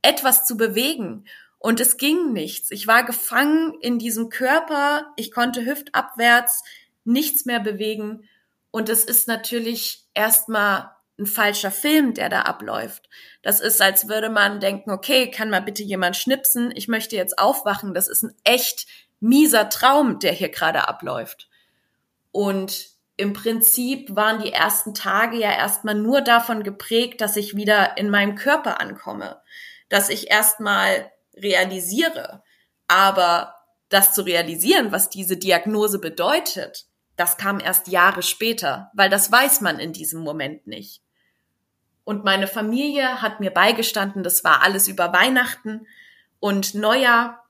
etwas 0.00 0.44
zu 0.44 0.56
bewegen. 0.56 1.24
Und 1.58 1.80
es 1.80 1.96
ging 1.96 2.32
nichts. 2.32 2.70
Ich 2.70 2.86
war 2.86 3.02
gefangen 3.02 3.74
in 3.80 3.98
diesem 3.98 4.28
Körper. 4.28 5.12
Ich 5.16 5.32
konnte 5.32 5.64
hüftabwärts 5.64 6.62
nichts 7.02 7.46
mehr 7.46 7.58
bewegen. 7.58 8.28
Und 8.70 8.88
es 8.88 9.04
ist 9.04 9.26
natürlich 9.26 10.04
erstmal 10.14 10.92
ein 11.18 11.26
falscher 11.26 11.72
Film, 11.72 12.14
der 12.14 12.28
da 12.28 12.42
abläuft. 12.42 13.08
Das 13.42 13.60
ist, 13.60 13.82
als 13.82 14.08
würde 14.08 14.30
man 14.30 14.60
denken, 14.60 14.92
okay, 14.92 15.32
kann 15.32 15.50
mal 15.50 15.62
bitte 15.62 15.82
jemand 15.82 16.16
schnipsen? 16.16 16.70
Ich 16.76 16.86
möchte 16.86 17.16
jetzt 17.16 17.40
aufwachen. 17.40 17.92
Das 17.92 18.06
ist 18.06 18.22
ein 18.22 18.36
echt 18.44 18.86
mieser 19.20 19.68
Traum, 19.68 20.18
der 20.18 20.32
hier 20.32 20.50
gerade 20.50 20.88
abläuft. 20.88 21.48
Und 22.32 22.90
im 23.16 23.32
Prinzip 23.32 24.14
waren 24.14 24.42
die 24.42 24.52
ersten 24.52 24.92
Tage 24.92 25.38
ja 25.38 25.50
erstmal 25.50 25.94
nur 25.94 26.20
davon 26.20 26.62
geprägt, 26.62 27.20
dass 27.20 27.36
ich 27.36 27.56
wieder 27.56 27.96
in 27.96 28.10
meinem 28.10 28.34
Körper 28.34 28.80
ankomme, 28.80 29.40
dass 29.88 30.10
ich 30.10 30.30
erstmal 30.30 31.10
realisiere. 31.34 32.42
Aber 32.88 33.54
das 33.88 34.12
zu 34.12 34.22
realisieren, 34.22 34.92
was 34.92 35.08
diese 35.08 35.36
Diagnose 35.36 35.98
bedeutet, 35.98 36.86
das 37.16 37.38
kam 37.38 37.60
erst 37.60 37.88
Jahre 37.88 38.22
später, 38.22 38.90
weil 38.92 39.08
das 39.08 39.32
weiß 39.32 39.62
man 39.62 39.78
in 39.78 39.92
diesem 39.92 40.20
Moment 40.20 40.66
nicht. 40.66 41.02
Und 42.04 42.24
meine 42.24 42.46
Familie 42.46 43.22
hat 43.22 43.40
mir 43.40 43.50
beigestanden, 43.50 44.22
das 44.22 44.44
war 44.44 44.62
alles 44.62 44.86
über 44.86 45.12
Weihnachten 45.12 45.86
und 46.38 46.74
Neujahr. 46.74 47.45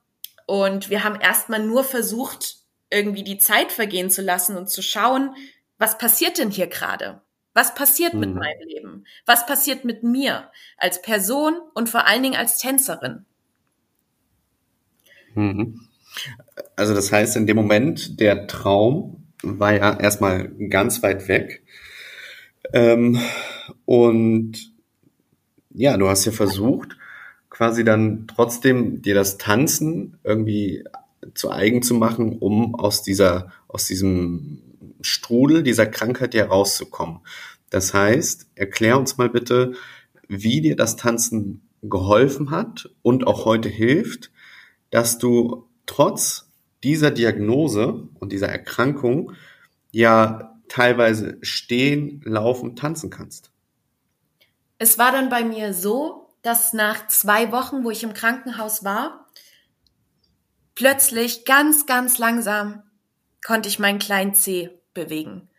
Und 0.46 0.90
wir 0.90 1.04
haben 1.04 1.20
erstmal 1.20 1.64
nur 1.64 1.84
versucht, 1.84 2.56
irgendwie 2.90 3.24
die 3.24 3.38
Zeit 3.38 3.72
vergehen 3.72 4.10
zu 4.10 4.22
lassen 4.22 4.56
und 4.56 4.70
zu 4.70 4.80
schauen, 4.80 5.34
was 5.78 5.98
passiert 5.98 6.38
denn 6.38 6.50
hier 6.50 6.68
gerade? 6.68 7.20
Was 7.52 7.74
passiert 7.74 8.14
mhm. 8.14 8.20
mit 8.20 8.34
meinem 8.34 8.68
Leben? 8.68 9.04
Was 9.24 9.46
passiert 9.46 9.84
mit 9.84 10.02
mir 10.02 10.50
als 10.76 11.02
Person 11.02 11.58
und 11.74 11.88
vor 11.88 12.06
allen 12.06 12.22
Dingen 12.22 12.36
als 12.36 12.58
Tänzerin? 12.58 13.24
Mhm. 15.34 15.80
Also 16.76 16.94
das 16.94 17.12
heißt, 17.12 17.36
in 17.36 17.46
dem 17.46 17.56
Moment, 17.56 18.20
der 18.20 18.46
Traum 18.46 19.26
war 19.42 19.74
ja 19.74 19.98
erstmal 19.98 20.48
ganz 20.68 21.02
weit 21.02 21.28
weg. 21.28 21.62
Ähm, 22.72 23.20
und 23.84 24.72
ja, 25.70 25.96
du 25.96 26.08
hast 26.08 26.24
ja 26.24 26.32
versucht, 26.32 26.96
quasi 27.56 27.84
dann 27.84 28.26
trotzdem 28.26 29.00
dir 29.00 29.14
das 29.14 29.38
Tanzen 29.38 30.18
irgendwie 30.24 30.84
zu 31.32 31.50
eigen 31.50 31.80
zu 31.80 31.94
machen, 31.94 32.38
um 32.38 32.74
aus 32.74 33.02
dieser, 33.02 33.50
aus 33.66 33.86
diesem 33.86 34.60
Strudel 35.00 35.62
dieser 35.62 35.86
Krankheit 35.86 36.34
hier 36.34 36.48
rauszukommen. 36.48 37.20
Das 37.70 37.94
heißt, 37.94 38.48
erklär 38.56 38.98
uns 38.98 39.16
mal 39.16 39.30
bitte, 39.30 39.72
wie 40.28 40.60
dir 40.60 40.76
das 40.76 40.96
Tanzen 40.96 41.62
geholfen 41.82 42.50
hat 42.50 42.90
und 43.00 43.26
auch 43.26 43.46
heute 43.46 43.70
hilft, 43.70 44.30
dass 44.90 45.16
du 45.16 45.66
trotz 45.86 46.50
dieser 46.84 47.10
Diagnose 47.10 48.06
und 48.20 48.32
dieser 48.32 48.48
Erkrankung 48.48 49.32
ja 49.92 50.60
teilweise 50.68 51.38
stehen, 51.40 52.20
laufen, 52.22 52.76
tanzen 52.76 53.08
kannst. 53.08 53.50
Es 54.76 54.98
war 54.98 55.10
dann 55.10 55.30
bei 55.30 55.42
mir 55.42 55.72
so, 55.72 56.25
dass 56.46 56.72
nach 56.72 57.08
zwei 57.08 57.50
Wochen, 57.50 57.82
wo 57.82 57.90
ich 57.90 58.04
im 58.04 58.14
Krankenhaus 58.14 58.84
war, 58.84 59.26
plötzlich 60.76 61.44
ganz, 61.44 61.86
ganz 61.86 62.18
langsam 62.18 62.84
konnte 63.44 63.68
ich 63.68 63.80
meinen 63.80 63.98
kleinen 63.98 64.32
Zeh 64.32 64.70
bewegen. 64.94 65.50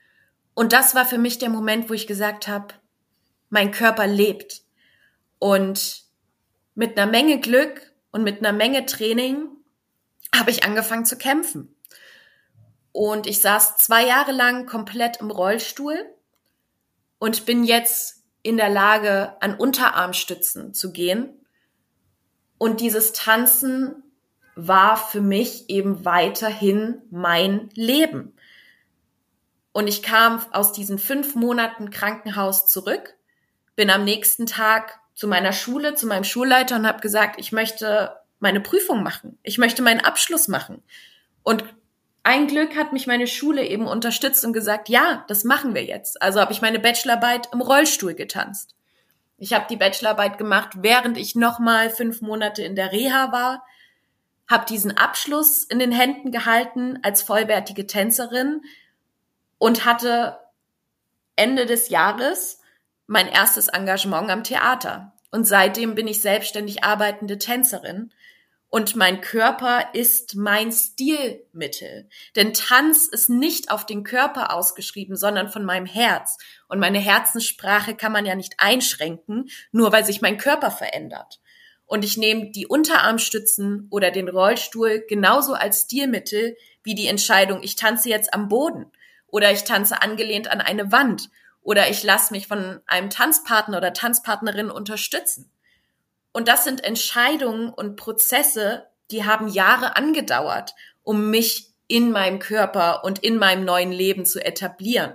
Und 0.53 0.71
das 0.71 0.95
war 0.95 1.05
für 1.05 1.17
mich 1.17 1.39
der 1.39 1.49
Moment, 1.49 1.89
wo 1.89 1.93
ich 1.93 2.07
gesagt 2.07 2.47
habe, 2.47 2.73
mein 3.49 3.71
Körper 3.71 4.07
lebt. 4.07 4.63
Und 5.39 6.03
mit 6.73 6.97
einer 6.97 7.11
Menge 7.11 7.41
Glück 7.41 7.91
und 8.11 8.23
mit 8.23 8.39
einer 8.39 8.53
Menge 8.53 8.85
Training 8.85 9.49
habe 10.33 10.51
ich 10.51 10.63
angefangen 10.63 11.05
zu 11.05 11.17
kämpfen. 11.17 11.75
Und 12.93 13.27
ich 13.27 13.41
saß 13.41 13.75
zwei 13.75 14.05
Jahre 14.05 14.31
lang 14.31 14.67
komplett 14.67 15.17
im 15.17 15.31
Rollstuhl 15.31 15.97
und 17.19 17.45
bin 17.45 17.65
jetzt 17.65 18.16
in 18.47 18.55
der 18.55 18.69
Lage, 18.69 19.35
an 19.41 19.55
Unterarmstützen 19.55 20.73
zu 20.73 20.93
gehen. 20.93 21.29
Und 22.57 22.79
dieses 22.79 23.11
Tanzen 23.11 24.03
war 24.55 24.95
für 24.95 25.19
mich 25.19 25.69
eben 25.69 26.05
weiterhin 26.05 27.01
mein 27.11 27.69
Leben. 27.73 28.37
Und 29.73 29.87
ich 29.87 30.01
kam 30.01 30.41
aus 30.53 30.71
diesen 30.71 30.97
fünf 30.97 31.35
Monaten 31.35 31.89
Krankenhaus 31.89 32.67
zurück, 32.67 33.15
bin 33.75 33.89
am 33.89 34.05
nächsten 34.05 34.45
Tag 34.45 34.97
zu 35.13 35.27
meiner 35.27 35.51
Schule, 35.51 35.95
zu 35.95 36.07
meinem 36.07 36.23
Schulleiter 36.23 36.77
und 36.77 36.87
habe 36.87 37.01
gesagt, 37.01 37.41
ich 37.41 37.51
möchte 37.51 38.15
meine 38.39 38.61
Prüfung 38.61 39.03
machen. 39.03 39.37
Ich 39.43 39.57
möchte 39.57 39.81
meinen 39.81 39.99
Abschluss 39.99 40.47
machen. 40.47 40.81
Und 41.43 41.65
ein 42.27 42.47
Glück 42.47 42.75
hat 42.75 42.91
mich 42.91 43.07
meine 43.07 43.25
Schule 43.25 43.65
eben 43.65 43.87
unterstützt 43.87 44.43
und 44.43 44.51
gesagt, 44.51 44.89
ja, 44.89 45.23
das 45.29 45.45
machen 45.45 45.73
wir 45.73 45.85
jetzt. 45.85 46.21
Also 46.21 46.41
habe 46.41 46.51
ich 46.51 46.61
meine 46.61 46.77
Bachelorarbeit 46.77 47.47
im 47.53 47.61
Rollstuhl 47.61 48.15
getanzt. 48.15 48.75
Ich 49.37 49.53
habe 49.53 49.65
die 49.69 49.77
Bachelorarbeit 49.77 50.37
gemacht, 50.37 50.71
während 50.81 51.17
ich 51.17 51.35
nochmal 51.35 51.89
fünf 51.89 52.19
Monate 52.19 52.63
in 52.63 52.75
der 52.75 52.91
Reha 52.91 53.31
war, 53.31 53.63
habe 54.45 54.65
diesen 54.65 54.97
Abschluss 54.97 55.63
in 55.63 55.79
den 55.79 55.93
Händen 55.93 56.33
gehalten 56.33 56.99
als 57.01 57.21
vollwertige 57.21 57.87
Tänzerin 57.87 58.61
und 59.57 59.85
hatte 59.85 60.37
Ende 61.37 61.65
des 61.65 61.87
Jahres 61.87 62.59
mein 63.05 63.29
erstes 63.29 63.69
Engagement 63.69 64.29
am 64.29 64.43
Theater. 64.43 65.13
Und 65.31 65.45
seitdem 65.47 65.95
bin 65.95 66.09
ich 66.09 66.21
selbstständig 66.21 66.83
arbeitende 66.83 67.37
Tänzerin 67.37 68.11
und 68.69 68.95
mein 68.95 69.21
Körper 69.21 69.93
ist 69.93 70.35
mein 70.35 70.71
Stilmittel. 70.71 72.09
Denn 72.35 72.53
Tanz 72.53 73.07
ist 73.07 73.29
nicht 73.29 73.71
auf 73.71 73.85
den 73.85 74.03
Körper 74.03 74.53
ausgeschrieben, 74.53 75.15
sondern 75.15 75.49
von 75.49 75.63
meinem 75.63 75.85
Herz. 75.85 76.37
Und 76.67 76.79
meine 76.79 76.99
Herzenssprache 76.99 77.95
kann 77.95 78.11
man 78.11 78.25
ja 78.25 78.35
nicht 78.35 78.55
einschränken, 78.57 79.49
nur 79.71 79.91
weil 79.93 80.05
sich 80.05 80.21
mein 80.21 80.37
Körper 80.37 80.69
verändert. 80.69 81.39
Und 81.85 82.03
ich 82.03 82.17
nehme 82.17 82.51
die 82.51 82.67
Unterarmstützen 82.67 83.87
oder 83.89 84.11
den 84.11 84.27
Rollstuhl 84.27 85.05
genauso 85.07 85.53
als 85.53 85.83
Stilmittel 85.83 86.57
wie 86.83 86.95
die 86.95 87.07
Entscheidung, 87.07 87.63
ich 87.63 87.77
tanze 87.77 88.09
jetzt 88.09 88.33
am 88.33 88.49
Boden 88.49 88.91
oder 89.27 89.51
ich 89.51 89.63
tanze 89.63 90.01
angelehnt 90.01 90.51
an 90.51 90.59
eine 90.59 90.91
Wand 90.91 91.29
oder 91.61 91.89
ich 91.89 92.03
lasse 92.03 92.33
mich 92.33 92.47
von 92.47 92.81
einem 92.87 93.09
Tanzpartner 93.09 93.77
oder 93.77 93.93
Tanzpartnerin 93.93 94.69
unterstützen. 94.69 95.49
Und 96.37 96.47
das 96.47 96.65
sind 96.65 96.83
Entscheidungen 96.83 97.69
und 97.69 97.95
Prozesse, 97.95 98.83
die 99.09 99.25
haben 99.25 99.47
Jahre 99.47 99.95
angedauert, 99.95 100.75
um 101.01 101.31
mich 101.31 101.73
in 101.87 102.11
meinem 102.11 102.37
Körper 102.37 103.03
und 103.03 103.17
in 103.17 103.39
meinem 103.39 103.65
neuen 103.65 103.91
Leben 103.91 104.23
zu 104.23 104.45
etablieren. 104.45 105.13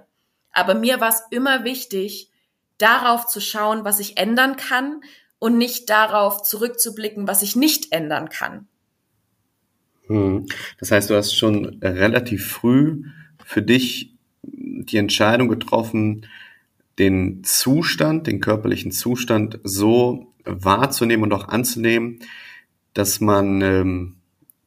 Aber 0.50 0.74
mir 0.74 1.00
war 1.00 1.10
es 1.10 1.22
immer 1.30 1.62
wichtig, 1.62 2.28
darauf 2.76 3.28
zu 3.28 3.40
schauen, 3.40 3.84
was 3.84 4.00
ich 4.00 4.18
ändern 4.18 4.56
kann 4.56 5.00
und 5.38 5.58
nicht 5.58 5.90
darauf 5.90 6.42
zurückzublicken, 6.42 7.28
was 7.28 7.42
ich 7.42 7.54
nicht 7.54 7.92
ändern 7.92 8.28
kann. 8.28 8.66
Hm. 10.08 10.46
Das 10.80 10.90
heißt, 10.90 11.08
du 11.08 11.14
hast 11.14 11.36
schon 11.36 11.78
relativ 11.84 12.50
früh 12.50 13.04
für 13.44 13.62
dich 13.62 14.16
die 14.42 14.96
Entscheidung 14.96 15.46
getroffen, 15.46 16.26
den 16.98 17.44
Zustand, 17.44 18.26
den 18.26 18.40
körperlichen 18.40 18.90
Zustand 18.90 19.60
so 19.62 20.31
wahrzunehmen 20.44 21.24
und 21.24 21.32
auch 21.32 21.48
anzunehmen, 21.48 22.20
dass 22.94 23.20
man, 23.20 23.60
ähm, 23.62 24.16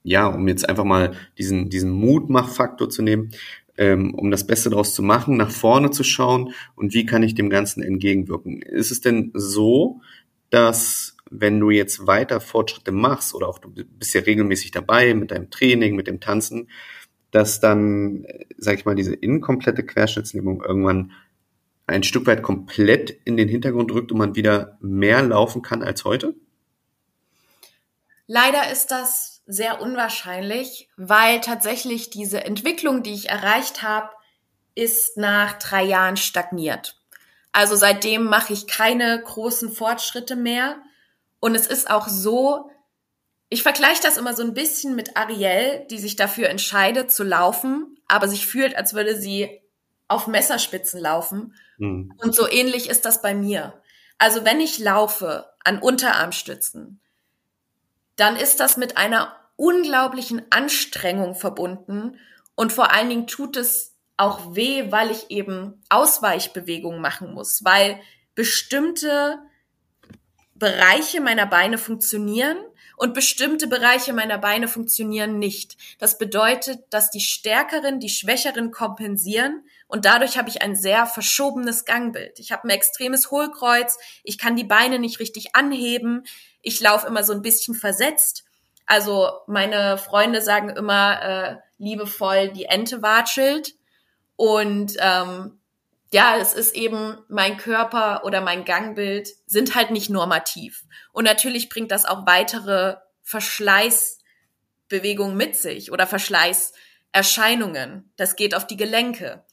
ja, 0.04 0.28
um 0.28 0.48
jetzt 0.48 0.68
einfach 0.68 0.84
mal 0.84 1.14
diesen, 1.38 1.70
diesen 1.70 1.92
Mutmachfaktor 1.92 2.90
zu 2.90 3.02
nehmen, 3.02 3.32
ähm, 3.78 4.14
um 4.14 4.32
das 4.32 4.48
Beste 4.48 4.70
daraus 4.70 4.94
zu 4.94 5.04
machen, 5.04 5.38
nach 5.38 5.52
vorne 5.52 5.92
zu 5.92 6.04
schauen 6.04 6.54
und 6.76 6.94
wie 6.94 7.06
kann 7.06 7.24
ich 7.24 7.36
dem 7.36 7.50
Ganzen 7.50 7.84
entgegenwirken. 7.84 8.62
Ist 8.62 8.92
es 8.92 9.02
denn 9.02 9.32
so, 9.34 10.02
dass 10.50 11.18
wenn 11.30 11.60
du 11.60 11.72
jetzt 11.72 12.08
weiter 12.08 12.40
Fortschritte 12.40 12.92
machst 12.92 13.34
oder 13.34 13.48
auch 13.48 13.60
du 13.60 13.70
bist 13.70 14.14
ja 14.14 14.22
regelmäßig 14.22 14.72
dabei 14.72 15.14
mit 15.14 15.32
deinem 15.32 15.50
Training, 15.50 15.96
mit 15.96 16.08
dem 16.08 16.20
Tanzen, 16.20 16.70
dass 17.32 17.60
dann, 17.60 18.24
äh, 18.26 18.46
sag 18.58 18.76
ich 18.78 18.86
mal, 18.86 18.96
diese 18.96 19.14
inkomplette 19.14 19.84
Querschnittslähmung 19.84 20.64
irgendwann 20.64 21.12
ein 21.88 22.04
Stück 22.04 22.26
weit 22.26 22.42
komplett 22.42 23.12
in 23.26 23.38
den 23.38 23.48
Hintergrund 23.48 23.92
rückt 23.92 24.12
und 24.12 24.18
man 24.18 24.36
wieder 24.36 24.78
mehr 24.82 25.22
laufen 25.22 25.62
kann 25.62 25.84
als 25.84 26.04
heute? 26.04 26.36
Leider 28.28 28.72
ist 28.72 28.88
das 28.88 29.44
sehr 29.46 29.82
unwahrscheinlich, 29.82 30.90
weil 30.98 31.42
tatsächlich 31.42 32.10
diese 32.10 32.44
Entwicklung, 32.44 33.04
die 33.04 33.14
ich 33.14 33.30
erreicht 33.30 33.84
habe, 33.84 34.10
ist 34.74 35.18
nach 35.18 35.54
drei 35.60 35.84
Jahren 35.84 36.18
stagniert. 36.18 37.00
Also 37.52 37.76
seitdem 37.76 38.26
mache 38.26 38.52
ich 38.52 38.68
keine 38.68 39.22
großen 39.22 39.72
Fortschritte 39.72 40.36
mehr. 40.36 40.78
Und 41.40 41.56
es 41.56 41.68
ist 41.68 41.90
auch 41.90 42.08
so, 42.08 42.70
ich 43.50 43.64
vergleiche 43.64 44.02
das 44.02 44.18
immer 44.18 44.34
so 44.34 44.44
ein 44.44 44.54
bisschen 44.54 44.96
mit 44.96 45.16
Ariel, 45.16 45.86
die 45.90 46.00
sich 46.00 46.16
dafür 46.16 46.50
entscheidet 46.50 47.12
zu 47.12 47.24
laufen, 47.24 47.98
aber 48.08 48.28
sich 48.28 48.48
fühlt, 48.48 48.76
als 48.76 48.94
würde 48.94 49.16
sie 49.16 49.62
auf 50.08 50.28
Messerspitzen 50.28 51.00
laufen. 51.00 51.56
Mhm. 51.78 52.14
Und 52.18 52.36
so 52.36 52.50
ähnlich 52.50 52.90
ist 52.90 53.06
das 53.06 53.22
bei 53.22 53.34
mir. 53.34 53.82
Also 54.18 54.46
wenn 54.46 54.60
ich 54.60 54.80
laufe 54.80 55.50
an 55.64 55.80
Unterarmstützen, 55.80 57.02
dann 58.16 58.36
ist 58.36 58.60
das 58.60 58.78
mit 58.78 58.98
einer 58.98 59.36
unglaublichen 59.58 60.44
Anstrengung 60.52 61.36
verbunden 61.36 62.18
und 62.56 62.72
vor 62.72 62.92
allen 62.92 63.10
Dingen 63.10 63.28
tut 63.28 63.58
es 63.58 63.96
auch 64.18 64.56
weh, 64.56 64.92
weil 64.92 65.12
ich 65.12 65.30
eben 65.30 65.82
Ausweichbewegungen 65.90 67.02
machen 67.02 67.34
muss, 67.34 67.66
weil 67.66 68.00
bestimmte 68.34 69.40
Bereiche 70.54 71.20
meiner 71.20 71.46
Beine 71.46 71.78
funktionieren 71.78 72.58
und 72.96 73.14
bestimmte 73.14 73.68
Bereiche 73.68 74.14
meiner 74.14 74.38
Beine 74.38 74.70
funktionieren 74.70 75.38
nicht. 75.38 75.76
Das 76.00 76.18
bedeutet, 76.18 76.82
dass 76.92 77.12
die 77.12 77.20
Stärkeren 77.20 78.00
die 78.00 78.10
Schwächeren 78.10 78.72
kompensieren 78.72 79.66
und 79.96 80.04
dadurch 80.04 80.38
habe 80.38 80.50
ich 80.50 80.62
ein 80.62 80.76
sehr 80.76 81.06
verschobenes 81.06 81.86
Gangbild. 81.86 82.38
Ich 82.40 82.52
habe 82.52 82.68
ein 82.68 82.70
extremes 82.70 83.32
Hohlkreuz, 83.32 83.98
ich 84.26 84.38
kann 84.38 84.58
die 84.58 84.66
Beine 84.66 85.00
nicht 85.00 85.22
richtig 85.22 85.56
anheben, 85.56 86.26
ich 86.62 86.82
laufe 86.82 87.08
immer 87.08 87.24
so 87.24 87.32
ein 87.32 87.42
bisschen 87.42 87.76
versetzt. 87.76 88.44
Also 88.86 89.32
meine 89.48 89.98
Freunde 89.98 90.42
sagen 90.42 90.68
immer 90.68 91.22
äh, 91.22 91.56
liebevoll, 91.78 92.50
die 92.50 92.66
Ente 92.66 93.02
watschelt. 93.02 93.76
Und 94.36 94.98
ähm, 95.00 95.62
ja, 96.12 96.36
es 96.36 96.52
ist 96.52 96.76
eben 96.76 97.18
mein 97.30 97.56
Körper 97.56 98.26
oder 98.26 98.42
mein 98.42 98.66
Gangbild 98.66 99.30
sind 99.46 99.76
halt 99.76 99.92
nicht 99.92 100.10
normativ. 100.10 100.84
Und 101.14 101.24
natürlich 101.24 101.70
bringt 101.70 101.92
das 101.92 102.04
auch 102.04 102.26
weitere 102.26 102.98
Verschleißbewegungen 103.24 105.38
mit 105.38 105.56
sich 105.56 105.94
oder 105.94 106.06
Verschleißerscheinungen. 106.06 108.12
Das 108.18 108.36
geht 108.36 108.56
auf 108.56 108.68
die 108.68 108.76
Gelenke. 108.76 109.45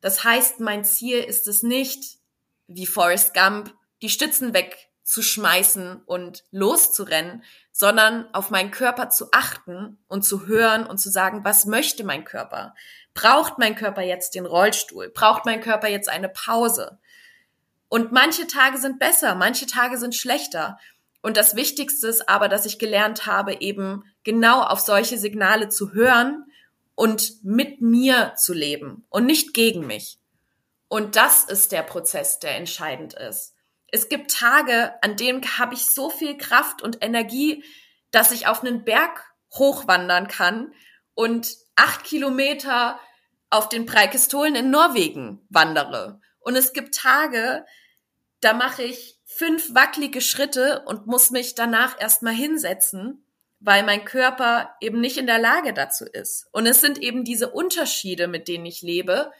Das 0.00 0.24
heißt, 0.24 0.60
mein 0.60 0.84
Ziel 0.84 1.18
ist 1.18 1.46
es 1.46 1.62
nicht, 1.62 2.18
wie 2.66 2.86
Forrest 2.86 3.34
Gump, 3.34 3.74
die 4.02 4.08
Stützen 4.08 4.54
wegzuschmeißen 4.54 6.02
und 6.06 6.44
loszurennen, 6.50 7.42
sondern 7.72 8.32
auf 8.34 8.50
meinen 8.50 8.70
Körper 8.70 9.10
zu 9.10 9.28
achten 9.32 9.98
und 10.08 10.24
zu 10.24 10.46
hören 10.46 10.86
und 10.86 10.98
zu 10.98 11.10
sagen, 11.10 11.44
was 11.44 11.66
möchte 11.66 12.04
mein 12.04 12.24
Körper? 12.24 12.74
Braucht 13.14 13.58
mein 13.58 13.74
Körper 13.74 14.02
jetzt 14.02 14.34
den 14.34 14.46
Rollstuhl? 14.46 15.10
Braucht 15.10 15.44
mein 15.44 15.60
Körper 15.60 15.88
jetzt 15.88 16.08
eine 16.08 16.28
Pause? 16.28 16.98
Und 17.88 18.12
manche 18.12 18.46
Tage 18.46 18.78
sind 18.78 18.98
besser, 18.98 19.34
manche 19.34 19.66
Tage 19.66 19.98
sind 19.98 20.14
schlechter. 20.14 20.78
Und 21.22 21.36
das 21.36 21.56
Wichtigste 21.56 22.06
ist 22.06 22.28
aber, 22.28 22.48
dass 22.48 22.64
ich 22.64 22.78
gelernt 22.78 23.26
habe, 23.26 23.60
eben 23.60 24.04
genau 24.22 24.62
auf 24.62 24.80
solche 24.80 25.18
Signale 25.18 25.68
zu 25.68 25.92
hören 25.92 26.49
und 27.00 27.42
mit 27.42 27.80
mir 27.80 28.34
zu 28.36 28.52
leben 28.52 29.06
und 29.08 29.24
nicht 29.24 29.54
gegen 29.54 29.86
mich. 29.86 30.18
Und 30.86 31.16
das 31.16 31.44
ist 31.44 31.72
der 31.72 31.82
Prozess, 31.82 32.40
der 32.40 32.56
entscheidend 32.56 33.14
ist. 33.14 33.54
Es 33.86 34.10
gibt 34.10 34.30
Tage, 34.30 35.02
an 35.02 35.16
denen 35.16 35.40
habe 35.56 35.72
ich 35.72 35.86
so 35.86 36.10
viel 36.10 36.36
Kraft 36.36 36.82
und 36.82 37.02
Energie, 37.02 37.64
dass 38.10 38.32
ich 38.32 38.48
auf 38.48 38.62
einen 38.62 38.84
Berg 38.84 39.24
hochwandern 39.54 40.28
kann 40.28 40.74
und 41.14 41.56
acht 41.74 42.04
Kilometer 42.04 43.00
auf 43.48 43.70
den 43.70 43.86
Preikistolen 43.86 44.54
in 44.54 44.68
Norwegen 44.68 45.40
wandere. 45.48 46.20
Und 46.40 46.54
es 46.54 46.74
gibt 46.74 46.94
Tage, 46.94 47.64
da 48.42 48.52
mache 48.52 48.82
ich 48.82 49.18
fünf 49.24 49.74
wackelige 49.74 50.20
Schritte 50.20 50.82
und 50.84 51.06
muss 51.06 51.30
mich 51.30 51.54
danach 51.54 51.98
erstmal 51.98 52.34
hinsetzen, 52.34 53.24
weil 53.60 53.84
mein 53.84 54.04
Körper 54.04 54.74
eben 54.80 55.00
nicht 55.00 55.18
in 55.18 55.26
der 55.26 55.38
Lage 55.38 55.74
dazu 55.74 56.06
ist. 56.06 56.48
Und 56.50 56.66
es 56.66 56.80
sind 56.80 56.98
eben 56.98 57.24
diese 57.24 57.50
Unterschiede, 57.50 58.26
mit 58.26 58.48
denen 58.48 58.66
ich 58.66 58.80
lebe, 58.80 59.30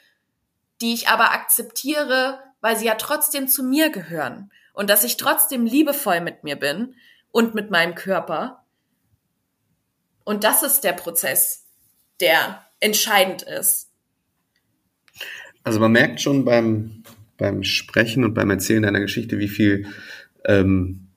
die 0.82 0.92
ich 0.92 1.08
aber 1.08 1.32
akzeptiere, 1.32 2.38
weil 2.60 2.76
sie 2.76 2.86
ja 2.86 2.94
trotzdem 2.94 3.48
zu 3.48 3.62
mir 3.62 3.90
gehören 3.90 4.50
und 4.74 4.90
dass 4.90 5.04
ich 5.04 5.16
trotzdem 5.16 5.64
liebevoll 5.64 6.20
mit 6.20 6.44
mir 6.44 6.56
bin 6.56 6.94
und 7.32 7.54
mit 7.54 7.70
meinem 7.70 7.94
Körper. 7.94 8.64
Und 10.24 10.44
das 10.44 10.62
ist 10.62 10.82
der 10.82 10.92
Prozess, 10.92 11.66
der 12.20 12.64
entscheidend 12.78 13.42
ist. 13.42 13.88
Also 15.64 15.80
man 15.80 15.92
merkt 15.92 16.20
schon 16.20 16.44
beim, 16.44 17.02
beim 17.38 17.62
Sprechen 17.64 18.24
und 18.24 18.34
beim 18.34 18.50
Erzählen 18.50 18.82
deiner 18.82 19.00
Geschichte, 19.00 19.38
wie 19.38 19.48
viel 19.48 19.86
ähm, 20.44 21.08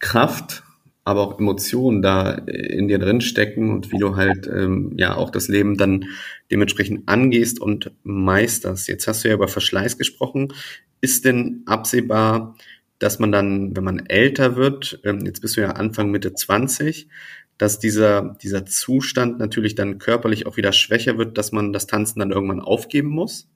Kraft, 0.00 0.62
aber 1.08 1.22
auch 1.22 1.38
Emotionen 1.38 2.02
da 2.02 2.32
in 2.32 2.86
dir 2.86 2.98
drin 2.98 3.22
stecken 3.22 3.72
und 3.72 3.90
wie 3.90 3.96
du 3.98 4.16
halt 4.16 4.46
ähm, 4.46 4.92
ja 4.98 5.16
auch 5.16 5.30
das 5.30 5.48
Leben 5.48 5.78
dann 5.78 6.04
dementsprechend 6.50 7.08
angehst 7.08 7.62
und 7.62 7.92
meisterst. 8.02 8.88
Jetzt 8.88 9.08
hast 9.08 9.24
du 9.24 9.28
ja 9.28 9.34
über 9.34 9.48
Verschleiß 9.48 9.96
gesprochen. 9.96 10.52
Ist 11.00 11.24
denn 11.24 11.62
absehbar, 11.64 12.56
dass 12.98 13.18
man 13.18 13.32
dann, 13.32 13.74
wenn 13.74 13.84
man 13.84 14.04
älter 14.04 14.56
wird, 14.56 15.00
ähm, 15.02 15.24
jetzt 15.24 15.40
bist 15.40 15.56
du 15.56 15.62
ja 15.62 15.70
Anfang 15.70 16.10
Mitte 16.10 16.34
20, 16.34 17.08
dass 17.56 17.78
dieser, 17.78 18.36
dieser 18.42 18.66
Zustand 18.66 19.38
natürlich 19.38 19.74
dann 19.74 19.98
körperlich 19.98 20.46
auch 20.46 20.58
wieder 20.58 20.72
schwächer 20.72 21.16
wird, 21.16 21.38
dass 21.38 21.52
man 21.52 21.72
das 21.72 21.86
Tanzen 21.86 22.18
dann 22.18 22.32
irgendwann 22.32 22.60
aufgeben 22.60 23.08
muss? 23.08 23.48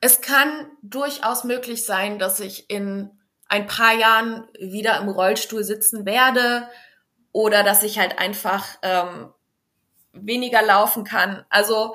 Es 0.00 0.20
kann 0.22 0.48
durchaus 0.82 1.44
möglich 1.44 1.84
sein, 1.84 2.18
dass 2.18 2.40
ich 2.40 2.68
in 2.68 3.10
ein 3.48 3.66
paar 3.66 3.94
Jahren 3.94 4.46
wieder 4.58 5.00
im 5.00 5.08
Rollstuhl 5.08 5.64
sitzen 5.64 6.04
werde 6.06 6.68
oder 7.32 7.62
dass 7.62 7.82
ich 7.82 7.98
halt 7.98 8.18
einfach 8.18 8.64
ähm, 8.82 9.32
weniger 10.12 10.62
laufen 10.62 11.04
kann. 11.04 11.44
Also 11.48 11.94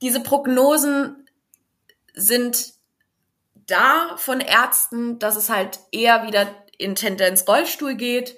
diese 0.00 0.22
Prognosen 0.22 1.28
sind 2.14 2.74
da 3.54 4.16
von 4.16 4.40
Ärzten, 4.40 5.18
dass 5.18 5.36
es 5.36 5.48
halt 5.48 5.80
eher 5.90 6.26
wieder 6.26 6.46
in 6.78 6.94
Tendenz 6.94 7.46
Rollstuhl 7.46 7.94
geht. 7.94 8.36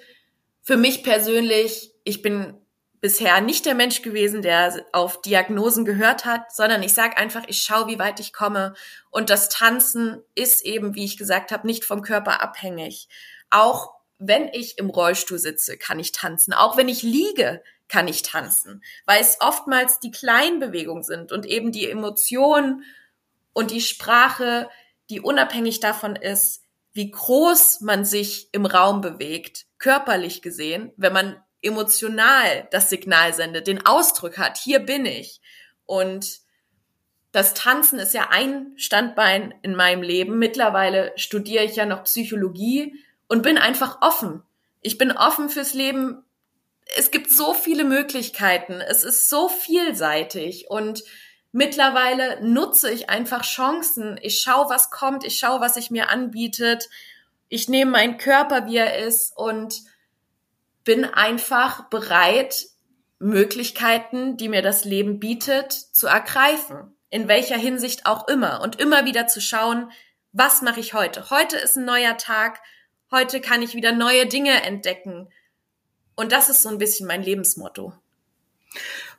Für 0.61 0.77
mich 0.77 1.03
persönlich, 1.03 1.91
ich 2.03 2.21
bin 2.21 2.64
bisher 3.05 3.39
nicht 3.39 3.67
der 3.67 3.75
Mensch 3.75 4.01
gewesen, 4.01 4.41
der 4.41 4.83
auf 4.91 5.21
Diagnosen 5.21 5.85
gehört 5.85 6.25
hat, 6.25 6.51
sondern 6.51 6.81
ich 6.81 6.95
sage 6.95 7.17
einfach, 7.17 7.43
ich 7.45 7.61
schaue, 7.61 7.85
wie 7.87 7.99
weit 7.99 8.19
ich 8.19 8.33
komme. 8.33 8.73
Und 9.11 9.29
das 9.29 9.47
Tanzen 9.47 10.23
ist 10.33 10.65
eben, 10.65 10.95
wie 10.95 11.05
ich 11.05 11.15
gesagt 11.15 11.51
habe, 11.51 11.67
nicht 11.67 11.85
vom 11.85 12.01
Körper 12.01 12.41
abhängig. 12.41 13.07
Auch 13.51 13.93
wenn 14.17 14.47
ich 14.47 14.79
im 14.79 14.89
Rollstuhl 14.89 15.37
sitze, 15.37 15.77
kann 15.77 15.99
ich 15.99 16.13
tanzen. 16.13 16.51
Auch 16.51 16.77
wenn 16.77 16.89
ich 16.89 17.03
liege, 17.03 17.61
kann 17.89 18.07
ich 18.07 18.23
tanzen, 18.23 18.83
weil 19.05 19.21
es 19.21 19.37
oftmals 19.39 19.99
die 19.99 20.09
kleinen 20.09 20.59
Bewegungen 20.59 21.03
sind 21.03 21.31
und 21.31 21.45
eben 21.45 21.71
die 21.71 21.87
Emotionen 21.87 22.85
und 23.53 23.69
die 23.69 23.81
Sprache, 23.81 24.67
die 25.11 25.21
unabhängig 25.21 25.79
davon 25.79 26.15
ist, 26.15 26.63
wie 26.93 27.11
groß 27.11 27.81
man 27.81 28.03
sich 28.03 28.49
im 28.51 28.65
Raum 28.65 29.01
bewegt, 29.01 29.67
körperlich 29.77 30.41
gesehen, 30.41 30.91
wenn 30.97 31.13
man 31.13 31.44
emotional 31.65 32.67
das 32.71 32.89
Signal 32.89 33.33
sendet, 33.33 33.67
den 33.67 33.85
Ausdruck 33.85 34.37
hat, 34.37 34.57
hier 34.57 34.79
bin 34.79 35.05
ich. 35.05 35.41
Und 35.85 36.39
das 37.31 37.53
Tanzen 37.53 37.99
ist 37.99 38.13
ja 38.13 38.29
ein 38.29 38.71
Standbein 38.77 39.53
in 39.61 39.75
meinem 39.75 40.01
Leben. 40.01 40.39
Mittlerweile 40.39 41.11
studiere 41.17 41.65
ich 41.65 41.75
ja 41.75 41.85
noch 41.85 42.05
Psychologie 42.05 42.95
und 43.27 43.41
bin 43.41 43.57
einfach 43.57 43.97
offen. 44.01 44.41
Ich 44.81 44.97
bin 44.97 45.11
offen 45.11 45.49
fürs 45.49 45.73
Leben. 45.73 46.23
Es 46.95 47.11
gibt 47.11 47.31
so 47.31 47.53
viele 47.53 47.83
Möglichkeiten. 47.83 48.79
Es 48.79 49.03
ist 49.03 49.29
so 49.29 49.49
vielseitig 49.49 50.69
und 50.69 51.03
mittlerweile 51.51 52.41
nutze 52.41 52.91
ich 52.91 53.09
einfach 53.09 53.41
Chancen. 53.43 54.17
Ich 54.21 54.39
schaue, 54.39 54.69
was 54.69 54.91
kommt. 54.91 55.25
Ich 55.25 55.37
schaue, 55.37 55.59
was 55.59 55.73
sich 55.73 55.91
mir 55.91 56.09
anbietet. 56.09 56.89
Ich 57.49 57.67
nehme 57.67 57.91
meinen 57.91 58.17
Körper, 58.17 58.67
wie 58.67 58.77
er 58.77 58.99
ist 58.99 59.35
und 59.35 59.81
bin 60.85 61.03
einfach 61.03 61.89
bereit, 61.89 62.67
Möglichkeiten, 63.19 64.37
die 64.37 64.49
mir 64.49 64.61
das 64.61 64.85
Leben 64.85 65.19
bietet, 65.19 65.73
zu 65.73 66.07
ergreifen. 66.07 66.95
In 67.09 67.27
welcher 67.27 67.57
Hinsicht 67.57 68.05
auch 68.05 68.27
immer. 68.27 68.61
Und 68.61 68.79
immer 68.79 69.05
wieder 69.05 69.27
zu 69.27 69.41
schauen, 69.41 69.89
was 70.31 70.61
mache 70.61 70.79
ich 70.79 70.93
heute? 70.93 71.29
Heute 71.29 71.57
ist 71.57 71.77
ein 71.77 71.85
neuer 71.85 72.17
Tag. 72.17 72.59
Heute 73.11 73.39
kann 73.41 73.61
ich 73.61 73.73
wieder 73.73 73.93
neue 73.93 74.25
Dinge 74.25 74.63
entdecken. 74.63 75.27
Und 76.15 76.31
das 76.31 76.49
ist 76.49 76.61
so 76.61 76.69
ein 76.69 76.77
bisschen 76.77 77.07
mein 77.07 77.23
Lebensmotto. 77.23 77.93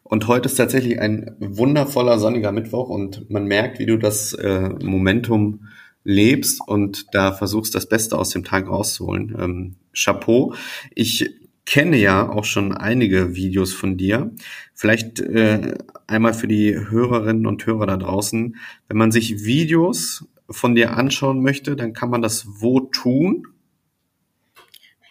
Und 0.02 0.28
heute 0.28 0.48
ist 0.48 0.56
tatsächlich 0.56 1.00
ein 1.00 1.34
wundervoller 1.38 2.18
sonniger 2.18 2.52
Mittwoch 2.52 2.88
und 2.88 3.28
man 3.30 3.46
merkt, 3.46 3.78
wie 3.78 3.86
du 3.86 3.96
das 3.96 4.34
äh, 4.34 4.68
Momentum 4.82 5.68
lebst 6.04 6.60
und 6.66 7.06
da 7.12 7.32
versuchst, 7.32 7.74
das 7.74 7.88
Beste 7.88 8.16
aus 8.16 8.30
dem 8.30 8.44
Tag 8.44 8.68
rauszuholen. 8.68 9.36
Ähm, 9.38 9.76
Chapeau. 9.92 10.54
Ich 10.94 11.28
kenne 11.66 11.96
ja 11.96 12.28
auch 12.28 12.44
schon 12.44 12.72
einige 12.72 13.34
Videos 13.34 13.74
von 13.74 13.96
dir. 13.96 14.30
Vielleicht 14.72 15.20
äh, 15.20 15.76
einmal 16.06 16.32
für 16.32 16.48
die 16.48 16.74
Hörerinnen 16.74 17.46
und 17.46 17.66
Hörer 17.66 17.86
da 17.86 17.96
draußen. 17.96 18.56
Wenn 18.88 18.96
man 18.96 19.12
sich 19.12 19.44
Videos 19.44 20.24
von 20.48 20.74
dir 20.74 20.96
anschauen 20.96 21.42
möchte, 21.42 21.76
dann 21.76 21.92
kann 21.92 22.08
man 22.08 22.22
das 22.22 22.46
wo 22.46 22.80
tun? 22.80 23.48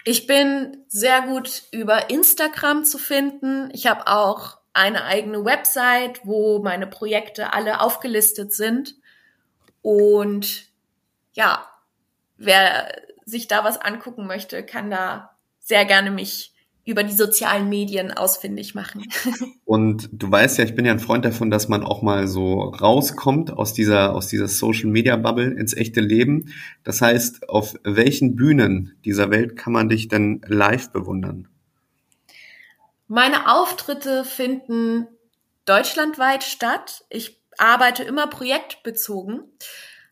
Ich 0.05 0.27
bin 0.27 0.77
sehr 0.87 1.23
gut 1.23 1.63
über 1.71 2.09
Instagram 2.09 2.85
zu 2.85 2.97
finden. 2.97 3.69
Ich 3.73 3.87
habe 3.87 4.07
auch 4.07 4.59
eine 4.71 5.03
eigene 5.05 5.43
Website, 5.43 6.21
wo 6.23 6.61
meine 6.63 6.87
Projekte 6.87 7.53
alle 7.53 7.81
aufgelistet 7.81 8.53
sind. 8.53 8.95
Und 9.81 10.67
ja, 11.33 11.67
wer 12.37 12.93
sich 13.25 13.47
da 13.47 13.63
was 13.63 13.77
angucken 13.77 14.27
möchte, 14.27 14.63
kann 14.63 14.89
da 14.89 15.34
sehr 15.65 15.83
gerne 15.85 16.11
mich 16.11 16.53
über 16.85 17.03
die 17.03 17.13
sozialen 17.13 17.67
Medien 17.67 18.11
ausfindig 18.11 18.75
machen. 18.75 19.03
Und 19.65 20.07
du 20.11 20.31
weißt 20.31 20.59
ja, 20.59 20.63
ich 20.63 20.75
bin 20.75 20.85
ja 20.85 20.91
ein 20.91 20.99
Freund 20.99 21.25
davon, 21.25 21.49
dass 21.49 21.67
man 21.67 21.83
auch 21.83 22.03
mal 22.03 22.27
so 22.27 22.61
rauskommt 22.61 23.51
aus 23.51 23.73
dieser, 23.73 24.13
aus 24.13 24.27
dieser 24.27 24.47
Social 24.47 24.91
Media 24.91 25.15
Bubble 25.15 25.51
ins 25.51 25.75
echte 25.75 25.99
Leben. 25.99 26.53
Das 26.83 27.01
heißt, 27.01 27.49
auf 27.49 27.73
welchen 27.83 28.35
Bühnen 28.35 28.95
dieser 29.03 29.31
Welt 29.31 29.57
kann 29.57 29.73
man 29.73 29.89
dich 29.89 30.07
denn 30.07 30.41
live 30.47 30.91
bewundern? 30.91 31.47
Meine 33.07 33.51
Auftritte 33.51 34.23
finden 34.23 35.07
deutschlandweit 35.65 36.43
statt. 36.43 37.03
Ich 37.09 37.41
arbeite 37.57 38.03
immer 38.03 38.27
projektbezogen. 38.27 39.41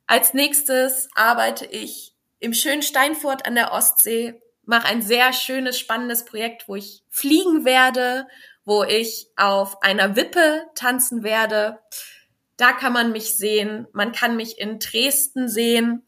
Als 0.08 0.34
nächstes 0.34 1.08
arbeite 1.14 1.66
ich 1.66 2.16
im 2.40 2.54
schönen 2.54 2.82
Steinfurt 2.82 3.46
an 3.46 3.54
der 3.54 3.72
Ostsee 3.72 4.42
mache 4.66 4.88
ein 4.88 5.02
sehr 5.02 5.34
schönes, 5.34 5.80
spannendes 5.80 6.26
Projekt, 6.26 6.68
wo 6.68 6.76
ich 6.76 7.04
fliegen 7.10 7.66
werde, 7.66 8.28
wo 8.66 8.84
ich 8.84 9.28
auf 9.36 9.82
einer 9.82 10.16
Wippe 10.16 10.64
tanzen 10.76 11.24
werde. 11.24 11.80
Da 12.58 12.72
kann 12.72 12.94
man 12.94 13.12
mich 13.12 13.36
sehen. 13.36 13.88
Man 13.94 14.12
kann 14.12 14.36
mich 14.36 14.60
in 14.60 14.80
Dresden 14.80 15.50
sehen. 15.50 16.04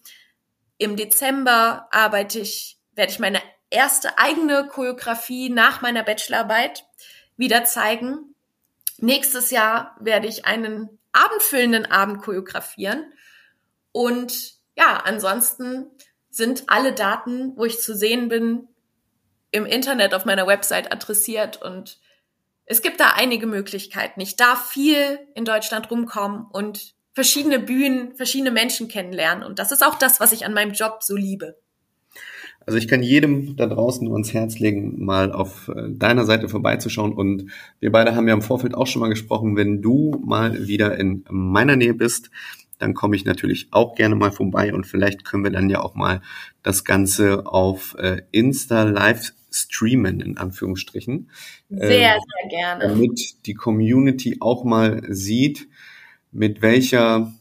Im 0.77 0.95
Dezember 0.95 1.87
arbeite 1.91 2.39
ich, 2.39 2.77
werde 2.93 3.11
ich 3.11 3.19
meine 3.19 3.41
erste 3.69 4.17
eigene 4.17 4.67
Choreografie 4.67 5.49
nach 5.49 5.81
meiner 5.81 6.03
Bachelorarbeit 6.03 6.85
wieder 7.37 7.65
zeigen. 7.65 8.35
Nächstes 8.97 9.51
Jahr 9.51 9.97
werde 9.99 10.27
ich 10.27 10.45
einen 10.45 10.99
abendfüllenden 11.11 11.85
Abend 11.85 12.21
choreografieren. 12.21 13.11
Und 13.91 14.55
ja, 14.77 15.01
ansonsten 15.03 15.89
sind 16.35 16.63
alle 16.67 16.93
Daten, 16.93 17.53
wo 17.55 17.65
ich 17.65 17.79
zu 17.79 17.95
sehen 17.95 18.27
bin, 18.27 18.67
im 19.51 19.65
Internet 19.65 20.13
auf 20.13 20.25
meiner 20.25 20.47
Website 20.47 20.91
adressiert 20.91 21.61
und 21.61 21.99
es 22.65 22.81
gibt 22.81 22.99
da 22.99 23.13
einige 23.15 23.45
Möglichkeiten. 23.45 24.19
Ich 24.21 24.35
darf 24.35 24.69
viel 24.69 25.19
in 25.35 25.45
Deutschland 25.45 25.91
rumkommen 25.91 26.45
und 26.51 26.95
verschiedene 27.13 27.59
Bühnen, 27.59 28.15
verschiedene 28.15 28.51
Menschen 28.51 28.87
kennenlernen. 28.87 29.43
Und 29.43 29.59
das 29.59 29.71
ist 29.71 29.85
auch 29.85 29.95
das, 29.95 30.19
was 30.19 30.31
ich 30.31 30.45
an 30.45 30.53
meinem 30.53 30.73
Job 30.73 30.97
so 31.01 31.15
liebe. 31.15 31.57
Also 32.65 32.79
ich 32.79 32.87
kann 32.87 33.03
jedem 33.03 33.55
da 33.55 33.67
draußen 33.67 34.03
nur 34.03 34.15
ans 34.15 34.33
Herz 34.33 34.57
legen, 34.57 35.05
mal 35.05 35.31
auf 35.31 35.67
äh, 35.67 35.91
deiner 35.91 36.25
Seite 36.25 36.49
vorbeizuschauen. 36.49 37.13
Und 37.13 37.51
wir 37.79 37.91
beide 37.91 38.15
haben 38.15 38.27
ja 38.27 38.33
im 38.33 38.41
Vorfeld 38.41 38.73
auch 38.73 38.87
schon 38.87 39.01
mal 39.01 39.09
gesprochen, 39.09 39.55
wenn 39.55 39.83
du 39.83 40.19
mal 40.25 40.67
wieder 40.67 40.97
in 40.97 41.23
meiner 41.29 41.75
Nähe 41.75 41.93
bist, 41.93 42.31
dann 42.77 42.93
komme 42.93 43.15
ich 43.15 43.25
natürlich 43.25 43.67
auch 43.71 43.95
gerne 43.95 44.15
mal 44.15 44.31
vorbei 44.31 44.73
und 44.73 44.85
vielleicht 44.85 45.25
können 45.25 45.43
wir 45.43 45.51
dann 45.51 45.69
ja 45.69 45.81
auch 45.81 45.95
mal 45.95 46.21
das 46.63 46.83
Ganze 46.83 47.45
auf 47.45 47.95
äh, 47.97 48.21
Insta 48.31 48.83
live 48.83 49.33
streamen, 49.51 50.19
in 50.19 50.37
Anführungsstrichen. 50.37 51.29
Sehr, 51.69 52.15
ähm, 52.15 52.21
sehr 52.41 52.49
gerne. 52.49 52.87
Damit 52.89 53.45
die 53.45 53.53
Community 53.53 54.37
auch 54.41 54.63
mal 54.63 55.01
sieht, 55.07 55.67
mit 56.31 56.61
welcher 56.61 57.33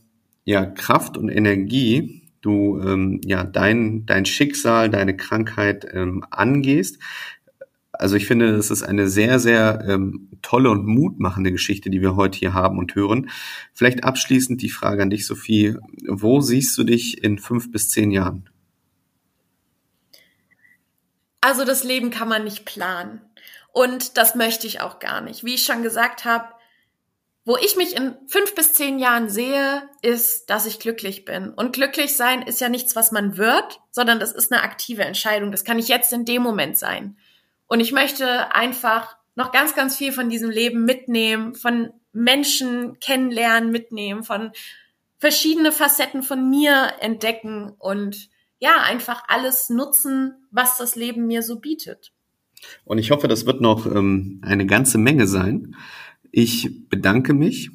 ja, 0.45 0.67
Kraft 0.67 1.17
und 1.17 1.29
Energie 1.29 2.23
du 2.41 2.79
ähm, 2.81 3.21
ja 3.25 3.43
dein, 3.43 4.05
dein 4.07 4.27
Schicksal, 4.27 4.91
deine 4.91 5.17
Krankheit 5.17 5.87
ähm, 5.93 6.25
angehst. 6.31 6.99
Also 7.99 8.17
ich 8.17 8.27
finde, 8.27 8.57
das 8.57 8.71
ist 8.71 8.83
eine 8.83 9.09
sehr, 9.09 9.39
sehr 9.39 9.85
ähm, 9.89 10.29
tolle 10.43 10.71
und 10.71 10.87
mutmachende 10.87 11.53
Geschichte, 11.53 11.91
die 11.91 12.01
wir 12.01 12.17
heute 12.17 12.39
hier 12.39 12.53
haben 12.53 12.79
und 12.79 12.95
hören. 12.95 13.31
Vielleicht 13.73 14.05
abschließend 14.05 14.61
die 14.63 14.71
Frage 14.71 15.03
an 15.03 15.11
dich, 15.11 15.27
Sophie. 15.27 15.77
Wo 16.07 16.41
siehst 16.41 16.77
du 16.77 16.85
dich 16.85 17.23
in 17.23 17.39
fünf 17.39 17.71
bis 17.71 17.91
zehn 17.91 18.11
Jahren? 18.11 18.51
Also 21.41 21.65
das 21.65 21.85
Leben 21.85 22.11
kann 22.11 22.29
man 22.29 22.45
nicht 22.45 22.65
planen. 22.65 23.21
Und 23.73 24.17
das 24.17 24.35
möchte 24.35 24.67
ich 24.67 24.81
auch 24.81 24.99
gar 24.99 25.21
nicht. 25.21 25.45
Wie 25.45 25.55
ich 25.55 25.65
schon 25.65 25.83
gesagt 25.83 26.25
habe, 26.25 26.49
wo 27.45 27.57
ich 27.59 27.77
mich 27.77 27.95
in 27.95 28.17
fünf 28.27 28.55
bis 28.55 28.73
zehn 28.73 28.99
Jahren 28.99 29.29
sehe, 29.29 29.83
ist, 30.01 30.49
dass 30.49 30.65
ich 30.65 30.81
glücklich 30.81 31.27
bin. 31.27 31.51
Und 31.51 31.75
glücklich 31.75 32.17
sein 32.17 32.41
ist 32.43 32.61
ja 32.61 32.71
nichts, 32.71 32.97
was 32.97 33.13
man 33.13 33.37
wird, 33.37 33.81
sondern 33.91 34.19
das 34.19 34.33
ist 34.33 34.51
eine 34.51 34.63
aktive 34.63 35.05
Entscheidung. 35.05 35.53
Das 35.53 35.65
kann 35.65 35.79
ich 35.79 35.89
jetzt 35.89 36.13
in 36.13 36.25
dem 36.25 36.43
Moment 36.43 36.79
sein. 36.79 37.19
Und 37.67 37.81
ich 37.81 37.93
möchte 37.93 38.55
einfach 38.55 39.17
noch 39.35 39.53
ganz, 39.53 39.75
ganz 39.75 39.97
viel 39.97 40.13
von 40.13 40.29
diesem 40.29 40.51
Leben 40.51 40.85
mitnehmen, 40.85 41.55
von 41.55 41.91
Menschen 42.13 42.99
kennenlernen, 43.01 43.71
mitnehmen, 43.71 44.23
von 44.23 44.53
verschiedene 45.19 45.73
Facetten 45.73 46.23
von 46.23 46.49
mir 46.51 46.93
entdecken 47.01 47.73
und 47.79 48.29
ja, 48.59 48.77
einfach 48.83 49.25
alles 49.29 49.69
nutzen, 49.69 50.47
was 50.51 50.79
das 50.79 50.97
Leben 50.97 51.27
mir 51.27 51.43
so 51.43 51.59
bietet. 51.59 52.13
Und 52.85 52.99
ich 52.99 53.11
hoffe, 53.11 53.29
das 53.29 53.47
wird 53.47 53.61
noch 53.61 53.87
ähm, 53.87 54.41
eine 54.45 54.67
ganze 54.67 54.97
Menge 54.99 55.27
sein. 55.27 55.75
Ich 56.31 56.89
bedanke 56.89 57.35
mich 57.35 57.71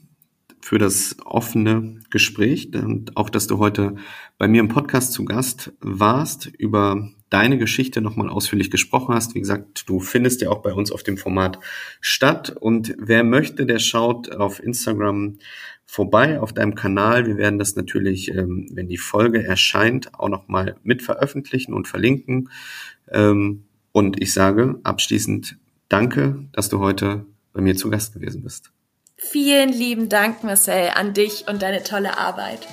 für 0.62 0.78
das 0.78 1.18
offene 1.26 2.00
Gespräch 2.10 2.70
und 2.74 3.18
auch, 3.18 3.30
dass 3.30 3.48
du 3.48 3.58
heute 3.58 3.96
bei 4.38 4.48
mir 4.48 4.60
im 4.60 4.68
Podcast 4.68 5.14
zu 5.14 5.26
Gast 5.26 5.72
warst, 5.80 6.48
über 6.48 7.10
deine 7.30 7.58
Geschichte 7.58 8.02
nochmal 8.02 8.30
ausführlich 8.30 8.72
gesprochen 8.72 9.14
hast. 9.14 9.36
Wie 9.36 9.40
gesagt, 9.40 9.88
du 9.88 10.00
findest 10.00 10.42
ja 10.42 10.50
auch 10.50 10.62
bei 10.62 10.74
uns 10.74 10.92
auf 10.92 11.04
dem 11.04 11.18
Format 11.18 11.60
statt. 12.02 12.56
Und 12.60 12.96
wer 12.98 13.24
möchte, 13.24 13.66
der 13.66 13.80
schaut 13.80 14.32
auf 14.32 14.62
Instagram 14.62 15.38
vorbei 15.86 16.40
auf 16.40 16.54
deinem 16.54 16.76
Kanal. 16.76 17.26
Wir 17.26 17.38
werden 17.38 17.58
das 17.58 17.76
natürlich, 17.76 18.30
ähm, 18.30 18.68
wenn 18.72 18.88
die 18.88 18.98
Folge 18.98 19.44
erscheint, 19.44 20.14
auch 20.14 20.30
nochmal 20.30 20.76
mit 20.84 21.02
veröffentlichen 21.02 21.74
und 21.74 21.88
verlinken. 21.88 22.50
Ähm, 23.08 23.64
und 23.92 24.22
ich 24.22 24.34
sage 24.34 24.80
abschließend 24.84 25.58
danke, 25.88 26.46
dass 26.52 26.70
du 26.70 26.80
heute 26.80 27.26
bei 27.54 27.62
mir 27.62 27.76
zu 27.76 27.90
Gast 27.90 28.14
gewesen 28.14 28.44
bist. 28.44 28.72
Vielen 29.22 29.74
lieben 29.74 30.08
Dank, 30.08 30.46
Marcel, 30.46 30.92
an 30.96 31.14
dich 31.14 31.48
und 31.50 31.62
deine 31.62 31.84
tolle 31.84 32.18
Arbeit. 32.18 32.66